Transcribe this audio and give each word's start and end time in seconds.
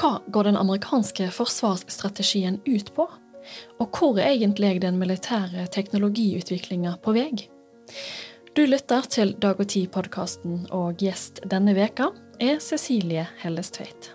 Hva 0.00 0.14
går 0.32 0.46
den 0.48 0.56
amerikanske 0.56 1.26
forsvarsstrategien 1.36 2.54
ut 2.64 2.88
på? 2.96 3.04
Og 3.84 3.98
hvor 3.98 4.16
er 4.16 4.30
egentlig 4.30 4.78
den 4.80 4.96
militære 4.96 5.66
teknologiutviklinga 5.74 6.94
på 7.04 7.12
vei? 7.12 7.26
Du 8.56 8.62
lytter 8.64 9.04
til 9.12 9.34
Dag 9.44 9.60
og 9.60 9.68
Tid-podkasten, 9.68 10.62
og 10.72 11.04
gjest 11.04 11.42
denne 11.44 11.74
veka 11.76 12.06
er 12.40 12.62
Cecilie 12.64 13.26
Hellestveit. 13.42 14.14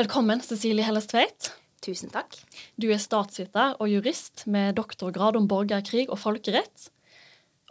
Velkommen, 0.00 0.40
Cecilie 0.40 0.88
Hellestveit. 0.88 1.52
Tusen 1.84 2.08
takk. 2.16 2.40
Du 2.80 2.88
er 2.88 3.02
statsviter 3.02 3.76
og 3.76 3.92
jurist 3.92 4.46
med 4.48 4.80
doktorgrad 4.80 5.36
om 5.36 5.52
borgerkrig 5.52 6.08
og 6.08 6.16
folkerett. 6.24 6.88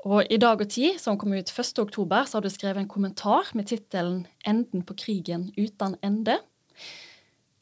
Og 0.01 0.25
i 0.33 0.37
Dag 0.41 0.61
og 0.63 0.69
Tid, 0.73 0.97
som 0.97 1.17
kom 1.21 1.35
ut 1.37 1.51
1.10, 1.53 1.93
så 2.25 2.37
har 2.37 2.41
du 2.41 2.49
skrevet 2.49 2.81
en 2.81 2.89
kommentar 2.89 3.51
med 3.53 3.67
tittelen 3.69 4.25
'Enden 4.41 4.81
på 4.81 4.95
krigen 4.97 5.51
uten 5.57 5.95
ende'. 6.01 6.39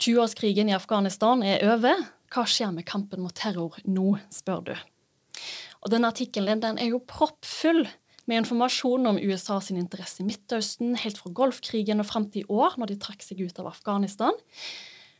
20-årskrigen 0.00 0.70
i 0.70 0.76
Afghanistan 0.76 1.42
er 1.42 1.60
over. 1.74 2.00
Hva 2.32 2.46
skjer 2.48 2.72
med 2.72 2.86
kampen 2.88 3.20
mot 3.20 3.34
terror 3.34 3.76
nå, 3.84 4.16
spør 4.32 4.60
du. 4.64 4.76
Og 5.84 5.90
denne 5.92 6.08
artikkelen 6.08 6.62
den 6.62 6.78
er 6.78 6.94
jo 6.94 7.02
proppfull 7.04 7.86
med 8.24 8.40
informasjon 8.40 9.06
om 9.10 9.18
USA 9.18 9.60
sin 9.60 9.76
interesse 9.76 10.22
i 10.22 10.26
Midtøsten, 10.26 10.94
helt 10.96 11.18
fra 11.18 11.32
Golfkrigen 11.34 12.00
og 12.00 12.06
fram 12.06 12.30
til 12.30 12.46
i 12.46 12.48
år, 12.48 12.78
når 12.78 12.86
de 12.86 12.96
trakk 12.96 13.22
seg 13.26 13.42
ut 13.42 13.58
av 13.60 13.66
Afghanistan. 13.66 14.32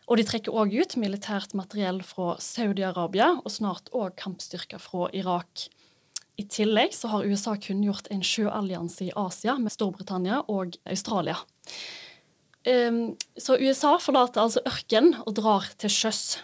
Og 0.09 0.17
de 0.17 0.25
trekker 0.25 0.55
òg 0.57 0.73
ut 0.73 0.97
militært 0.97 1.53
materiell 1.59 2.01
fra 2.07 2.39
Saudi-Arabia, 2.41 3.43
og 3.45 3.53
snart 3.53 3.93
òg 3.93 4.17
kampstyrker 4.17 4.81
fra 4.81 5.11
Irak. 5.13 5.69
I 6.41 6.47
tillegg 6.49 6.95
så 6.97 7.11
har 7.13 7.27
USA 7.29 7.57
kunngjort 7.61 8.09
en 8.15 8.23
sjøallianse 8.25 9.11
i 9.11 9.15
Asia 9.19 9.59
med 9.61 9.75
Storbritannia 9.75 10.41
og 10.49 10.79
Australia. 10.89 11.37
Um, 12.65 13.17
så 13.41 13.57
USA 13.61 13.97
forlater 14.01 14.43
altså 14.43 14.63
ørken 14.69 15.15
og 15.25 15.35
drar 15.37 15.69
til 15.81 15.93
sjøs. 15.93 16.39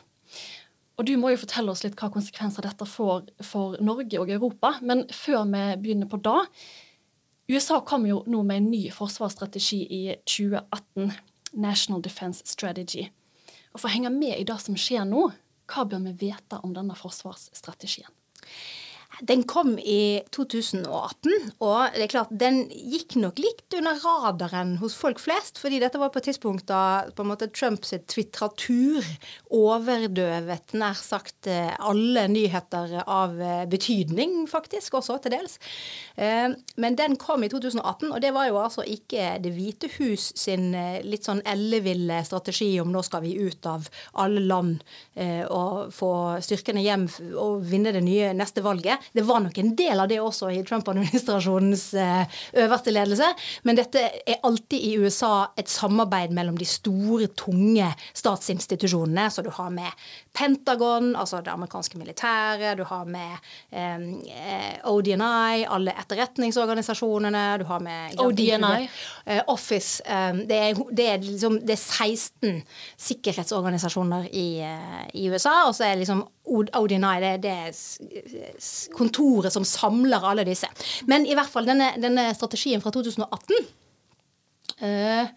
Og 0.97 1.09
du 1.09 1.15
må 1.21 1.33
jo 1.33 1.41
fortelle 1.43 1.73
oss 1.73 1.85
litt 1.85 1.97
hva 2.01 2.09
konsekvenser 2.13 2.65
dette 2.65 2.89
får 2.89 3.31
for 3.45 3.77
Norge 3.85 4.21
og 4.21 4.33
Europa. 4.33 4.75
Men 4.81 5.05
før 5.13 5.45
vi 5.49 5.65
begynner 5.85 6.09
på 6.09 6.21
da, 6.25 6.43
USA 7.53 7.83
kom 7.85 8.09
jo 8.09 8.23
nå 8.27 8.43
med 8.49 8.63
en 8.63 8.71
ny 8.73 8.83
forsvarsstrategi 8.93 9.83
i 9.93 10.03
2018. 10.25 11.13
National 11.57 12.03
Defense 12.03 12.43
Strategy. 12.45 13.07
Og 13.73 13.81
For 13.81 13.89
å 13.89 13.95
henge 13.95 14.13
med 14.13 14.37
i 14.37 14.45
det 14.45 14.59
som 14.61 14.77
skjer 14.77 15.07
nå, 15.09 15.31
hva 15.71 15.85
bør 15.89 16.05
vi 16.05 16.29
vite 16.29 16.61
om 16.63 16.75
denne 16.77 16.97
forsvarsstrategien? 16.99 18.11
Den 19.21 19.47
kom 19.49 19.79
i 19.79 20.21
2018, 20.35 21.53
og 21.65 21.95
det 21.95 22.05
er 22.05 22.11
klart, 22.13 22.33
den 22.37 22.67
gikk 22.69 23.15
nok 23.17 23.39
litt 23.41 23.77
under 23.79 23.97
radaren 24.03 24.75
hos 24.83 24.97
folk 24.99 25.21
flest. 25.23 25.57
fordi 25.57 25.81
dette 25.81 25.99
var 25.99 26.11
på 26.13 26.21
et 26.21 26.29
tidspunkt 26.29 26.67
da 26.69 27.07
på 27.17 27.25
en 27.25 27.31
måte 27.31 27.49
Trumps 27.49 27.95
twitratur 28.13 29.07
overdøvet 29.55 30.75
nær 30.77 30.99
sagt 31.01 31.49
eh, 31.49 31.73
alle 31.81 32.27
nyheter 32.29 32.99
av 33.07 33.41
eh, 33.41 33.65
betydning, 33.71 34.45
faktisk, 34.51 34.99
også 35.01 35.19
til 35.25 35.37
dels. 35.37 35.57
Eh, 36.17 36.53
men 36.77 36.99
den 36.99 37.17
kom 37.21 37.45
i 37.45 37.51
2018, 37.53 38.11
og 38.13 38.21
det 38.21 38.35
var 38.37 38.51
jo 38.51 38.61
altså 38.61 38.85
ikke 38.87 39.37
Det 39.43 39.53
hvite 39.55 39.89
hus 39.97 40.29
sin 40.39 40.71
litt 41.05 41.27
sånn 41.27 41.41
elleville 41.49 42.19
strategi 42.27 42.69
om 42.83 42.91
nå 42.93 43.03
skal 43.07 43.23
vi 43.25 43.37
ut 43.39 43.67
av 43.69 43.87
alle 44.21 44.43
land 44.45 44.83
og 45.53 45.93
få 45.95 46.11
styrkene 46.45 46.83
hjem 46.85 47.07
og 47.39 47.65
vinne 47.69 47.93
det 47.95 48.03
nye 48.05 48.33
neste 48.37 48.65
valget. 48.65 49.03
Det 49.13 49.25
var 49.27 49.41
nok 49.45 49.59
en 49.59 49.73
del 49.77 50.01
av 50.01 50.09
det 50.11 50.19
også 50.21 50.51
i 50.55 50.63
Trump-administrasjonens 50.67 51.87
eh, 52.01 52.39
øverste 52.65 52.95
ledelse. 52.95 53.29
Men 53.69 53.79
dette 53.79 54.03
er 54.27 54.41
alltid 54.47 54.87
i 54.89 54.95
USA 55.01 55.49
et 55.59 55.71
samarbeid 55.71 56.35
mellom 56.37 56.59
de 56.59 56.69
store, 56.69 57.29
tunge 57.37 57.89
statsinstitusjonene. 58.17 59.29
Så 59.31 59.45
du 59.47 59.51
har 59.55 59.71
med 59.75 60.07
Pentagon, 60.37 61.15
altså 61.17 61.41
det 61.45 61.53
amerikanske 61.53 61.99
militæret, 61.99 62.77
du 62.79 62.85
har 62.89 63.05
med 63.09 63.37
eh, 63.73 64.79
ODNI, 64.91 65.67
alle 65.73 65.97
etterretningsorganisasjonene, 65.97 67.47
du 67.63 67.67
har 67.69 67.83
med 67.85 68.21
ODNI? 68.21 68.89
Uh, 69.27 69.41
Office. 69.51 70.03
Um, 70.07 70.43
det, 70.49 70.57
er, 70.57 70.81
det, 70.93 71.09
er 71.11 71.23
liksom, 71.23 71.61
det, 71.67 71.77
er, 71.77 71.83
16 71.83 72.63
sikkerhetsorganisasjoner 73.09 74.29
i, 74.33 74.49
i 75.15 75.29
USA, 75.31 75.67
og 75.67 75.75
så 75.77 75.89
er 75.89 76.01
liksom 76.01 76.25
ODNI 76.47 77.15
det, 77.23 77.33
det 77.45 78.91
kontoret 78.97 79.55
som 79.55 79.67
samler 79.67 80.25
alle 80.31 80.47
disse. 80.47 80.69
Men 81.11 81.27
i 81.27 81.35
hvert 81.37 81.51
fall 81.51 81.69
denne, 81.69 81.93
denne 82.01 82.29
strategien 82.37 82.83
fra 82.85 82.93
2018 82.95 83.57
uh, 84.83 85.33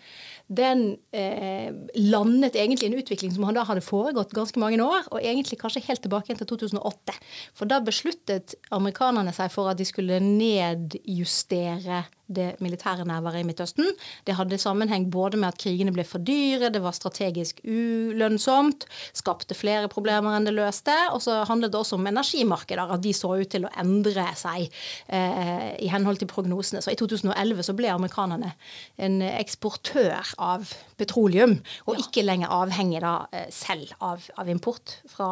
den 0.50 0.98
eh, 1.14 1.70
landet 1.94 2.56
egentlig 2.58 2.88
en 2.88 2.98
utvikling 2.98 3.34
som 3.34 3.46
da 3.54 3.64
hadde 3.68 3.86
foregått 3.86 4.34
ganske 4.34 4.58
mange 4.62 4.82
år, 4.82 5.06
og 5.14 5.22
egentlig 5.22 5.60
kanskje 5.62 5.84
helt 5.86 6.02
tilbake 6.02 6.34
til 6.40 6.50
2008. 6.50 7.14
For 7.54 7.70
da 7.70 7.78
besluttet 7.86 8.56
amerikanerne 8.74 9.34
seg 9.36 9.52
for 9.54 9.70
at 9.70 9.78
de 9.78 9.86
skulle 9.86 10.18
nedjustere 10.24 12.02
det 12.30 12.50
militære 12.64 13.06
nærværet 13.10 13.42
i 13.42 13.48
Midtøsten. 13.48 13.90
Det 14.28 14.36
hadde 14.38 14.58
sammenheng 14.62 15.10
både 15.12 15.40
med 15.42 15.50
at 15.50 15.60
krigene 15.62 15.94
ble 15.94 16.06
for 16.08 16.22
dyre, 16.22 16.70
det 16.74 16.82
var 16.84 16.96
strategisk 16.96 17.62
ulønnsomt, 17.66 18.86
skapte 19.18 19.58
flere 19.58 19.90
problemer 19.92 20.38
enn 20.38 20.48
det 20.48 20.56
løste. 20.56 20.96
Og 21.14 21.24
så 21.26 21.42
handlet 21.50 21.74
det 21.74 21.82
også 21.82 21.98
om 21.98 22.08
energimarkeder, 22.10 22.94
at 22.94 23.04
de 23.04 23.14
så 23.16 23.34
ut 23.40 23.50
til 23.50 23.66
å 23.66 23.74
endre 23.82 24.28
seg 24.40 24.68
eh, 25.08 25.74
i 25.82 25.90
henhold 25.92 26.22
til 26.22 26.30
prognosene. 26.32 26.84
Så 26.86 26.94
i 26.94 27.00
2011 27.00 27.66
så 27.66 27.76
ble 27.78 27.92
amerikanerne 27.94 28.54
en 29.02 29.20
eksportør 29.30 30.36
av 30.38 30.70
petroleum, 31.00 31.58
og 31.88 31.98
ja. 31.98 32.06
ikke 32.06 32.26
lenger 32.26 32.54
avhengig 32.54 33.02
da 33.04 33.16
eh, 33.34 33.48
selv 33.54 33.94
av, 34.06 34.26
av 34.40 34.50
import 34.52 35.00
fra, 35.10 35.30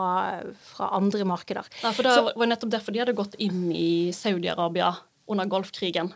fra, 0.73 0.91
andre 0.97 1.27
markeder. 1.27 1.67
Ja, 1.83 1.91
for 1.91 2.07
Det 2.07 2.37
var 2.37 2.49
nettopp 2.49 2.73
derfor 2.73 2.95
de 2.95 3.03
hadde 3.03 3.17
gått 3.17 3.37
inn 3.43 3.67
i 3.75 4.13
Saudi-Arabia 4.15 4.93
under 5.27 5.45
Golfkrigen. 5.51 6.13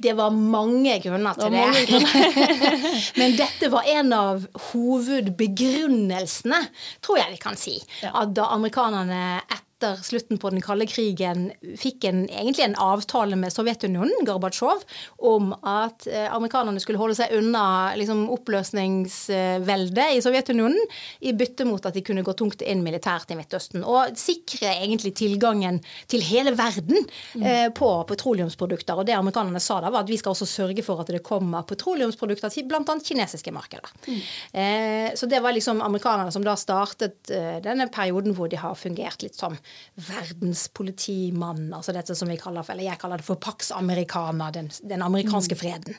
Det 0.00 0.12
var 0.18 0.30
mange 0.34 0.98
grunner 1.04 1.34
til 1.38 1.52
det. 1.54 1.86
Grunner. 1.90 2.68
Men 3.20 3.36
dette 3.38 3.70
var 3.72 3.88
en 3.92 4.12
av 4.16 4.44
hovedbegrunnelsene, 4.70 6.60
tror 7.04 7.20
jeg 7.20 7.34
vi 7.34 7.42
kan 7.42 7.58
si. 7.60 7.76
Ja. 8.02 8.14
At 8.22 8.36
da 8.36 8.50
amerikanerne 8.56 9.40
etter 9.44 9.66
etter 9.80 10.02
slutten 10.04 10.38
på 10.38 10.50
den 10.52 10.60
kalde 10.60 10.84
krigen 10.88 11.50
fikk 11.78 12.04
en, 12.08 12.24
egentlig 12.28 12.66
en 12.66 12.76
avtale 12.80 13.36
med 13.38 13.52
Sovjetunionen, 13.52 14.26
Gorbatsjov, 14.28 14.82
om 15.24 15.54
at 15.64 16.06
eh, 16.10 16.28
amerikanerne 16.28 16.80
skulle 16.82 17.00
holde 17.00 17.16
seg 17.16 17.32
unna 17.38 17.94
liksom, 17.96 18.26
oppløsningsveldet 18.34 20.16
i 20.16 20.20
Sovjetunionen, 20.24 20.80
i 21.24 21.32
bytte 21.36 21.64
mot 21.68 21.84
at 21.86 21.96
de 21.96 22.04
kunne 22.04 22.24
gå 22.26 22.34
tungt 22.36 22.60
inn 22.62 22.84
militært 22.84 23.32
i 23.32 23.38
Midtøsten. 23.38 23.84
Og 23.88 24.12
sikre 24.20 24.74
egentlig 24.82 25.14
tilgangen 25.20 25.80
til 26.10 26.24
hele 26.28 26.52
verden 26.58 27.00
mm. 27.00 27.42
eh, 27.42 27.66
på 27.72 27.90
petroleumsprodukter. 28.10 29.00
Og 29.00 29.08
det 29.08 29.16
amerikanerne 29.16 29.62
sa 29.64 29.80
da, 29.80 29.92
var 29.92 30.04
at 30.04 30.12
vi 30.12 30.20
skal 30.20 30.34
også 30.34 30.48
sørge 30.48 30.84
for 30.84 31.00
at 31.00 31.12
det 31.12 31.22
kommer 31.24 31.64
petroleumsprodukter 31.68 32.52
til 32.52 32.68
bl.a. 32.68 32.84
kinesiske 32.84 33.54
markeder. 33.54 33.96
Mm. 34.04 34.20
Eh, 34.60 35.08
så 35.16 35.30
det 35.30 35.40
var 35.40 35.56
liksom 35.56 35.80
amerikanerne 35.84 36.32
som 36.34 36.44
da 36.44 36.56
startet 36.60 37.32
eh, 37.32 37.58
denne 37.64 37.88
perioden 37.92 38.36
hvor 38.36 38.50
de 38.50 38.60
har 38.60 38.76
fungert 38.76 39.24
litt 39.24 39.38
som 39.38 39.56
verdenspolitimann, 40.00 41.70
altså 41.76 41.94
dette 41.94 42.14
som 42.16 42.30
vi 42.30 42.38
kaller 42.40 42.64
for, 42.64 42.74
eller 42.74 42.88
jeg 42.90 43.00
kaller 43.00 43.20
det 43.20 43.26
for 43.26 43.40
Pax 43.42 43.70
Americana, 43.76 44.50
den, 44.54 44.70
den 44.82 45.02
amerikanske 45.02 45.56
mm. 45.56 45.60
freden. 45.60 45.98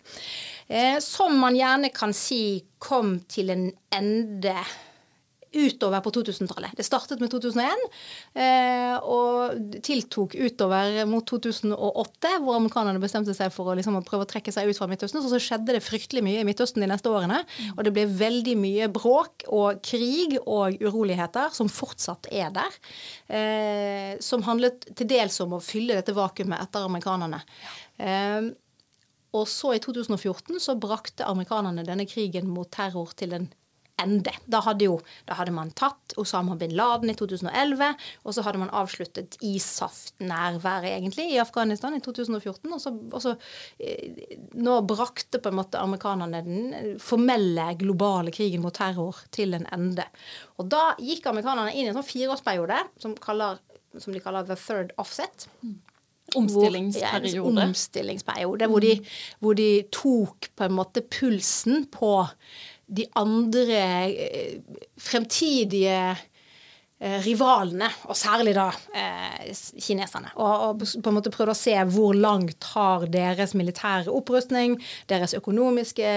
Eh, 0.67 0.97
som 1.03 1.37
man 1.39 1.57
gjerne 1.57 1.91
kan 1.93 2.15
si 2.15 2.63
kom 2.81 3.19
til 3.29 3.53
en 3.53 3.67
ende 3.93 4.55
utover 5.51 5.99
på 6.03 6.11
2000-tallet. 6.15 6.75
Det 6.77 6.85
startet 6.85 7.19
med 7.19 7.31
2001 7.33 7.83
eh, 8.39 8.95
og 9.03 9.75
tiltok 9.83 10.37
utover 10.39 11.01
mot 11.09 11.25
2008, 11.27 12.31
hvor 12.43 12.57
amerikanerne 12.57 13.01
bestemte 13.03 13.35
seg 13.35 13.51
for 13.53 13.71
å, 13.71 13.75
liksom, 13.77 13.99
å 13.99 14.05
prøve 14.07 14.25
å 14.27 14.31
trekke 14.31 14.53
seg 14.55 14.71
ut 14.71 14.79
fra 14.79 14.87
Midtøsten. 14.91 15.19
Så, 15.23 15.31
så 15.33 15.41
skjedde 15.43 15.75
det 15.75 15.83
fryktelig 15.83 16.23
mye 16.25 16.41
i 16.43 16.47
Midtøsten 16.47 16.83
de 16.83 16.89
neste 16.91 17.11
årene. 17.11 17.41
Mm. 17.43 17.75
Og 17.75 17.83
det 17.87 17.95
ble 17.97 18.07
veldig 18.21 18.57
mye 18.61 18.89
bråk 18.93 19.47
og 19.51 19.83
krig 19.85 20.37
og 20.45 20.79
uroligheter 20.79 21.51
som 21.55 21.71
fortsatt 21.71 22.31
er 22.31 22.55
der. 22.55 22.81
Eh, 23.27 24.11
som 24.23 24.47
handlet 24.47 24.87
til 24.95 25.09
dels 25.11 25.39
om 25.43 25.57
å 25.57 25.63
fylle 25.63 25.99
dette 25.99 26.15
vakuumet 26.15 26.63
etter 26.63 26.87
amerikanerne. 26.87 27.43
Eh, 27.99 28.51
og 29.31 29.47
så 29.47 29.75
i 29.75 29.79
2014 29.83 30.59
så 30.59 30.75
brakte 30.79 31.27
amerikanerne 31.27 31.85
denne 31.87 32.07
krigen 32.09 32.49
mot 32.51 32.67
terror 32.71 33.13
til 33.15 33.35
en 33.37 33.51
ende. 34.01 34.33
Da 34.51 34.61
hadde, 34.65 34.87
jo, 34.87 34.97
da 35.29 35.37
hadde 35.39 35.53
man 35.55 35.71
tatt 35.77 36.15
Osama 36.21 36.57
bin 36.59 36.73
Laden 36.77 37.11
i 37.13 37.15
2011, 37.17 37.91
og 38.25 38.35
så 38.35 38.45
hadde 38.45 38.61
man 38.61 38.73
avsluttet 38.75 39.37
ISAF-nærværet 39.45 40.91
egentlig 40.95 41.27
i 41.31 41.39
Afghanistan 41.43 41.95
i 41.97 42.01
2014. 42.03 42.71
Og 42.71 42.81
så, 42.83 42.93
og 43.11 43.21
så 43.23 43.35
eh, 43.79 44.37
Nå 44.61 44.79
brakte 44.87 45.39
på 45.41 45.51
en 45.51 45.59
måte 45.61 45.79
amerikanerne 45.79 46.41
den 46.45 46.97
formelle 47.01 47.71
globale 47.79 48.33
krigen 48.35 48.63
mot 48.63 48.75
terror 48.75 49.21
til 49.33 49.55
en 49.57 49.67
ende. 49.73 50.05
Og 50.59 50.67
da 50.71 50.91
gikk 50.99 51.29
amerikanerne 51.29 51.73
inn 51.73 51.87
i 51.87 51.91
en 51.91 51.97
sånn 51.99 52.07
fireårsperiode 52.07 52.81
som, 53.01 53.15
kaller, 53.21 53.61
som 53.97 54.13
de 54.15 54.21
kaller 54.23 54.47
the 54.47 54.57
third 54.59 54.93
offset. 55.01 55.47
omstillingsperiode. 56.35 57.41
Hvor, 57.41 57.59
ja, 57.59 57.67
omstillingsperiode 57.67 58.67
hvor, 58.71 58.79
de, 58.79 58.93
hvor 59.39 59.57
de 59.57 59.69
tok 59.91 60.51
på 60.55 60.67
en 60.67 60.75
måte 60.77 61.03
pulsen 61.03 61.85
på 61.91 62.13
de 62.91 63.07
andre 63.19 63.79
eh, 64.11 64.59
fremtidige 64.99 66.01
Eh, 67.01 67.17
rivalene, 67.25 67.87
og 68.13 68.13
særlig 68.13 68.51
da 68.53 68.67
eh, 68.93 69.47
kineserne. 69.81 70.35
Og, 70.35 70.65
og, 70.67 70.83
på 71.01 71.09
en 71.09 71.15
måte 71.15 71.31
prøvde 71.33 71.55
å 71.55 71.57
se 71.57 71.73
hvor 71.89 72.13
langt 72.13 72.67
har 72.75 73.07
deres 73.09 73.55
militære 73.57 74.13
opprustning, 74.13 74.75
deres 75.09 75.33
økonomiske 75.33 76.11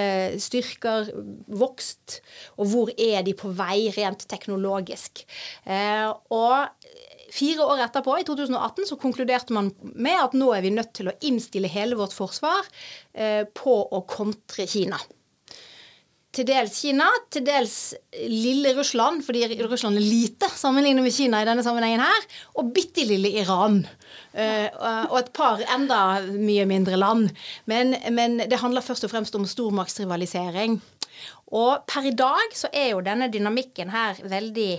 styrker 0.44 1.08
vokst, 1.48 2.18
og 2.60 2.68
hvor 2.74 2.92
er 3.00 3.24
de 3.24 3.32
på 3.32 3.54
vei 3.56 3.88
rent 3.96 4.28
teknologisk. 4.28 5.24
Og 5.64 6.90
Fire 7.34 7.64
år 7.66 7.80
etterpå, 7.88 8.12
i 8.20 8.22
2018, 8.28 8.84
så 8.86 8.96
konkluderte 9.00 9.56
man 9.56 9.72
med 9.82 10.20
at 10.20 10.36
nå 10.38 10.52
er 10.54 10.62
vi 10.62 10.70
nødt 10.70 10.92
til 10.94 11.08
å 11.10 11.14
innstille 11.26 11.66
hele 11.72 11.96
vårt 11.98 12.14
forsvar 12.14 12.68
på 13.58 13.74
å 13.90 14.00
kontre 14.06 14.68
Kina 14.70 15.00
til 16.34 16.46
dels 16.48 16.78
Kina, 16.82 17.06
til 17.32 17.44
dels 17.46 17.76
lille 18.28 18.74
Russland, 18.76 19.22
fordi 19.26 19.44
Russland 19.62 19.98
er 19.98 20.04
lite 20.04 20.48
sammenlignet 20.50 21.04
med 21.04 21.14
Kina 21.14 21.42
i 21.42 21.48
denne 21.48 21.64
sammenhengen 21.66 22.02
her, 22.02 22.26
og 22.58 22.72
bitte 22.74 23.06
lille 23.06 23.30
Iran. 23.40 23.82
Uh, 24.34 24.68
og 25.12 25.18
et 25.20 25.30
par 25.36 25.62
enda 25.74 26.00
mye 26.32 26.64
mindre 26.70 26.98
land. 26.98 27.28
Men, 27.70 27.94
men, 28.14 28.40
det 28.50 28.60
handler 28.62 28.84
først 28.84 29.06
og 29.06 29.12
fremst 29.12 29.36
om 29.38 29.46
stormaktsrivalisering. 29.46 30.80
Og 31.54 31.84
per 31.86 32.08
i 32.10 32.16
dag 32.18 32.56
så 32.56 32.70
er 32.74 32.90
jo 32.92 33.04
denne 33.04 33.30
dynamikken 33.30 33.92
her 33.94 34.18
veldig 34.26 34.72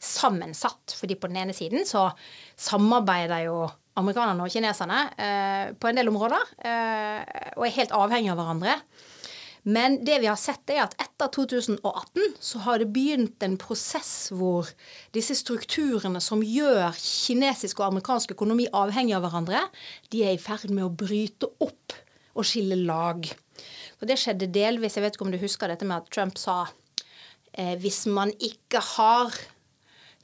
sammensatt. 0.00 0.96
Fordi 0.96 1.18
på 1.20 1.28
den 1.28 1.42
ene 1.42 1.56
siden 1.56 1.84
så 1.88 2.08
samarbeider 2.56 3.44
jo 3.50 3.60
amerikanerne 4.00 4.46
og 4.46 4.52
kineserne 4.52 5.04
uh, 5.12 5.76
på 5.76 5.90
en 5.90 6.00
del 6.00 6.08
områder, 6.08 6.50
uh, 6.64 7.20
og 7.58 7.66
er 7.66 7.76
helt 7.76 7.96
avhengige 7.96 8.32
av 8.32 8.40
hverandre. 8.40 8.80
Men 9.62 9.98
det 10.04 10.20
vi 10.22 10.28
har 10.30 10.38
sett, 10.40 10.64
er 10.72 10.86
at 10.86 10.94
etter 11.02 11.28
2018 11.34 12.36
så 12.40 12.62
har 12.64 12.80
det 12.80 12.88
begynt 12.94 13.44
en 13.44 13.58
prosess 13.60 14.30
hvor 14.32 14.70
disse 15.12 15.36
strukturene 15.36 16.22
som 16.24 16.44
gjør 16.44 16.96
kinesisk 16.96 17.82
og 17.82 17.90
amerikansk 17.90 18.32
økonomi 18.36 18.70
avhengig 18.72 19.18
av 19.18 19.26
hverandre, 19.26 19.66
de 20.08 20.24
er 20.24 20.36
i 20.36 20.40
ferd 20.40 20.72
med 20.72 20.86
å 20.86 20.94
bryte 21.04 21.50
opp 21.60 21.96
og 22.32 22.48
skille 22.48 22.78
lag. 22.78 23.28
Og 24.00 24.08
Det 24.08 24.16
skjedde 24.16 24.48
delvis 24.48 24.96
Jeg 24.96 25.04
vet 25.04 25.16
ikke 25.16 25.28
om 25.28 25.34
du 25.34 25.42
husker 25.42 25.68
dette 25.68 25.84
med 25.84 26.00
at 26.00 26.12
Trump 26.12 26.40
sa 26.40 26.62
eh, 27.52 27.76
hvis 27.76 28.06
man 28.08 28.32
ikke 28.40 28.80
har 28.96 29.36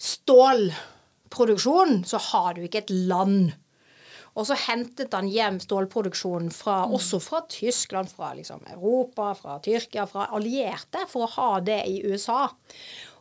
stålproduksjon, 0.01 2.07
så 2.09 2.21
har 2.33 2.57
du 2.57 2.65
ikke 2.65 2.85
et 2.85 2.95
land. 3.11 3.53
Og 4.37 4.45
så 4.45 4.59
hentet 4.67 5.15
han 5.17 5.31
hjem 5.33 5.57
stålproduksjonen 5.65 6.51
fra, 6.53 6.83
mm. 6.85 6.97
også 6.99 7.23
fra 7.25 7.41
Tyskland, 7.49 8.13
fra 8.13 8.35
liksom 8.37 8.61
Europa, 8.69 9.31
fra 9.39 9.57
Tyrkia, 9.65 10.05
fra 10.11 10.29
allierte, 10.37 11.07
for 11.09 11.25
å 11.25 11.33
ha 11.39 11.51
det 11.65 11.81
i 11.89 12.03
USA. 12.05 12.43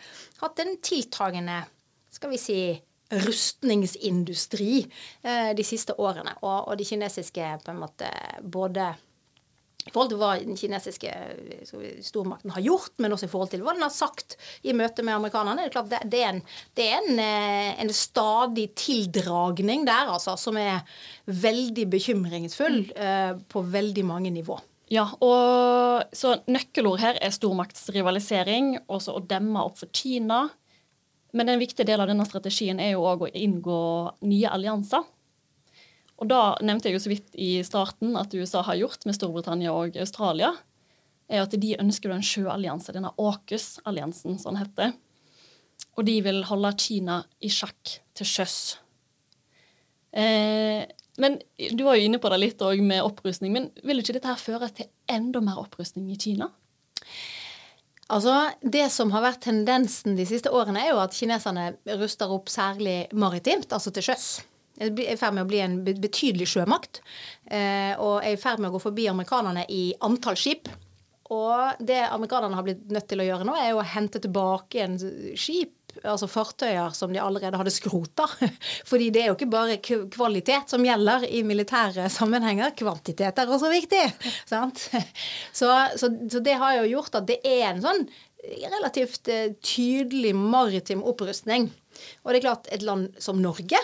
hatt 0.42 0.64
en 0.64 0.76
tiltagende 0.82 1.62
skal 2.16 2.32
vi 2.32 2.38
si, 2.40 2.60
rustningsindustri 3.12 4.86
eh, 5.22 5.50
de 5.56 5.64
siste 5.66 5.94
årene. 6.00 6.36
Og, 6.42 6.70
og 6.70 6.78
de 6.78 6.86
kinesiske 6.88 7.50
på 7.62 7.72
en 7.72 7.82
måte 7.82 8.10
både 8.42 8.94
i 9.86 9.92
forhold 9.92 10.10
til 10.10 10.18
hva 10.20 10.32
den 10.40 10.58
kinesiske 10.58 11.10
stormakten 12.04 12.52
har 12.56 12.64
gjort, 12.64 12.94
men 13.02 13.14
også 13.14 13.28
i 13.28 13.30
forhold 13.30 13.52
til 13.52 13.62
hva 13.62 13.76
den 13.76 13.84
har 13.86 13.94
sagt 13.94 14.34
i 14.66 14.74
møte 14.76 15.04
med 15.06 15.14
amerikanerne. 15.14 15.62
Det 15.62 15.70
er 15.70 15.76
klart 15.76 15.92
det, 15.92 16.00
det 16.10 16.22
er, 16.22 16.32
en, 16.34 16.40
det 16.78 16.88
er 16.90 16.96
en, 16.98 17.20
eh, 17.22 17.70
en, 17.84 17.92
stadig 17.96 18.68
tildragning 18.78 19.86
der, 19.86 20.10
altså, 20.16 20.34
som 20.40 20.58
er 20.58 20.82
veldig 21.30 21.86
bekymringsfull 21.94 22.80
eh, 22.96 23.36
på 23.48 23.62
veldig 23.76 24.06
mange 24.08 24.34
nivå. 24.34 24.58
Ja, 24.90 25.08
og 25.22 26.14
så 26.14 26.36
Nøkkelord 26.50 27.02
her 27.02 27.18
er 27.22 27.34
stormaktsrivalisering, 27.34 28.76
også 28.86 29.16
å 29.16 29.24
demme 29.26 29.64
opp 29.66 29.80
for 29.80 29.90
Kina, 29.94 30.44
men 31.36 31.50
en 31.50 31.60
viktig 31.60 31.86
del 31.86 32.00
av 32.00 32.10
denne 32.10 32.26
strategien 32.26 32.78
er 32.80 32.94
jo 32.94 33.06
òg 33.06 33.26
å 33.26 33.34
inngå 33.34 33.80
nye 34.26 34.50
allianser. 34.50 35.04
Og 36.16 36.30
da 36.30 36.56
nevnte 36.64 36.88
jeg 36.88 36.96
jo 36.96 37.02
så 37.04 37.12
vidt 37.12 37.34
i 37.36 37.50
starten 37.66 38.16
at 38.16 38.34
USA 38.34 38.62
har 38.64 38.78
gjort 38.80 39.04
med 39.04 39.16
Storbritannia 39.18 39.74
og 39.74 39.98
Australia, 40.00 40.54
er 41.28 41.42
at 41.42 41.56
de 41.58 41.74
ønsker 41.80 42.12
en 42.14 42.24
sjøallianse, 42.24 42.94
denne 42.94 43.12
AUKUS-alliansen, 43.18 44.38
som 44.40 44.54
den 44.54 44.62
heter. 44.62 44.94
Og 45.96 46.06
de 46.06 46.20
vil 46.24 46.44
holde 46.48 46.72
Kina 46.80 47.22
i 47.44 47.50
sjakk 47.52 47.98
til 48.16 48.28
sjøs. 48.28 48.58
Eh, 50.16 50.86
men 51.20 51.38
du 51.56 51.82
var 51.84 51.96
jo 51.96 52.06
inne 52.06 52.20
på 52.20 52.30
det 52.32 52.40
litt 52.40 52.62
òg 52.64 52.80
med 52.84 53.04
opprustning. 53.04 53.52
Men 53.52 53.68
vil 53.84 54.00
ikke 54.00 54.16
dette 54.16 54.30
her 54.30 54.40
føre 54.40 54.70
til 54.76 54.88
enda 55.10 55.42
mer 55.44 55.60
opprustning 55.64 56.08
i 56.12 56.20
Kina? 56.20 56.48
Altså, 58.06 58.52
Det 58.62 58.86
som 58.92 59.10
har 59.10 59.24
vært 59.24 59.42
tendensen 59.48 60.14
de 60.16 60.26
siste 60.28 60.52
årene, 60.52 60.84
er 60.84 60.92
jo 60.94 61.00
at 61.02 61.16
kineserne 61.16 61.72
ruster 61.98 62.30
opp 62.30 62.52
særlig 62.52 63.08
maritimt, 63.12 63.72
altså 63.72 63.90
til 63.90 64.06
sjøs. 64.06 64.28
Er 64.76 64.92
i 64.92 65.16
ferd 65.16 65.36
med 65.36 65.46
å 65.46 65.48
bli 65.48 65.62
en 65.64 65.78
betydelig 65.86 66.50
sjømakt. 66.52 67.00
Og 67.48 68.18
jeg 68.20 68.32
er 68.32 68.34
i 68.34 68.40
ferd 68.40 68.60
med 68.60 68.68
å 68.68 68.74
gå 68.74 68.82
forbi 68.82 69.06
amerikanerne 69.08 69.62
i 69.72 69.94
antall 70.04 70.36
skip. 70.36 70.68
Og 71.32 71.80
det 71.82 72.02
amerikanerne 72.04 72.58
har 72.58 72.66
blitt 72.66 72.84
nødt 72.92 73.08
til 73.10 73.22
å 73.22 73.26
gjøre 73.26 73.46
nå, 73.48 73.56
er 73.56 73.72
jo 73.72 73.80
å 73.80 73.88
hente 73.94 74.20
tilbake 74.22 74.84
en 74.84 74.98
skip 75.38 75.72
altså 76.04 76.28
fartøyer 76.28 76.94
som 76.96 77.12
de 77.12 77.20
allerede 77.22 77.58
hadde 77.58 77.72
skrota. 77.74 78.26
Fordi 78.90 79.10
det 79.14 79.22
er 79.22 79.30
jo 79.30 79.36
ikke 79.36 79.50
bare 79.52 79.78
kvalitet 79.80 80.72
som 80.72 80.84
gjelder 80.84 81.26
i 81.28 81.42
militære 81.46 82.08
sammenhenger, 82.12 82.74
kvantitet 82.78 83.40
er 83.40 83.52
også 83.52 83.70
viktig. 83.72 84.04
Sant? 84.52 84.88
Så, 85.56 85.68
så, 85.96 86.10
så 86.30 86.40
det 86.44 86.56
har 86.60 86.76
jo 86.76 86.88
gjort 86.90 87.14
at 87.16 87.26
det 87.28 87.38
er 87.46 87.70
en 87.70 87.80
sånn 87.80 88.02
relativt 88.54 89.28
eh, 89.32 89.52
tydelig 89.64 90.34
maritim 90.36 91.02
opprustning. 91.06 91.68
Og 92.24 92.32
det 92.32 92.40
er 92.40 92.44
klart, 92.44 92.66
et 92.74 92.84
land 92.84 93.08
som 93.22 93.38
Norge, 93.40 93.78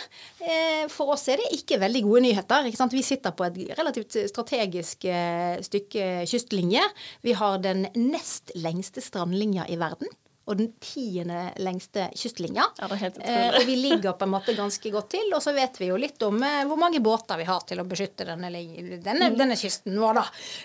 eh, 0.44 0.84
for 0.92 1.14
oss 1.14 1.26
er 1.32 1.40
det 1.40 1.52
ikke 1.56 1.80
veldig 1.80 2.02
gode 2.04 2.24
nyheter. 2.26 2.68
Vi 2.92 3.04
sitter 3.04 3.32
på 3.36 3.46
et 3.48 3.60
relativt 3.78 4.18
strategisk 4.30 5.06
eh, 5.08 5.56
stykke 5.64 6.26
kystlinje. 6.28 6.84
Vi 7.24 7.36
har 7.38 7.62
den 7.64 7.86
nest 7.96 8.52
lengste 8.54 9.04
strandlinja 9.04 9.66
i 9.68 9.80
verden 9.80 10.12
og 10.44 10.56
den 10.58 10.72
tiende 10.82 11.52
lengste 11.62 12.08
kystlinja. 12.18 12.64
Ja, 12.78 12.88
eh, 12.98 13.54
og 13.54 13.66
vi 13.66 13.76
ligger 13.76 14.16
på 14.18 14.26
en 14.26 14.32
måte 14.32 14.54
ganske 14.58 14.90
godt 14.90 15.12
til. 15.14 15.28
Og 15.36 15.42
så 15.42 15.54
vet 15.54 15.78
vi 15.78 15.86
jo 15.92 15.98
litt 16.00 16.22
om 16.26 16.40
eh, 16.42 16.64
hvor 16.66 16.80
mange 16.80 16.98
båter 17.04 17.38
vi 17.38 17.46
har 17.46 17.62
til 17.68 17.78
å 17.78 17.86
beskytte 17.86 18.26
denne, 18.26 18.50
denne, 18.50 19.30
mm. 19.30 19.38
denne 19.38 19.58
kysten 19.58 20.00
vår, 20.02 20.18
da. 20.18 20.24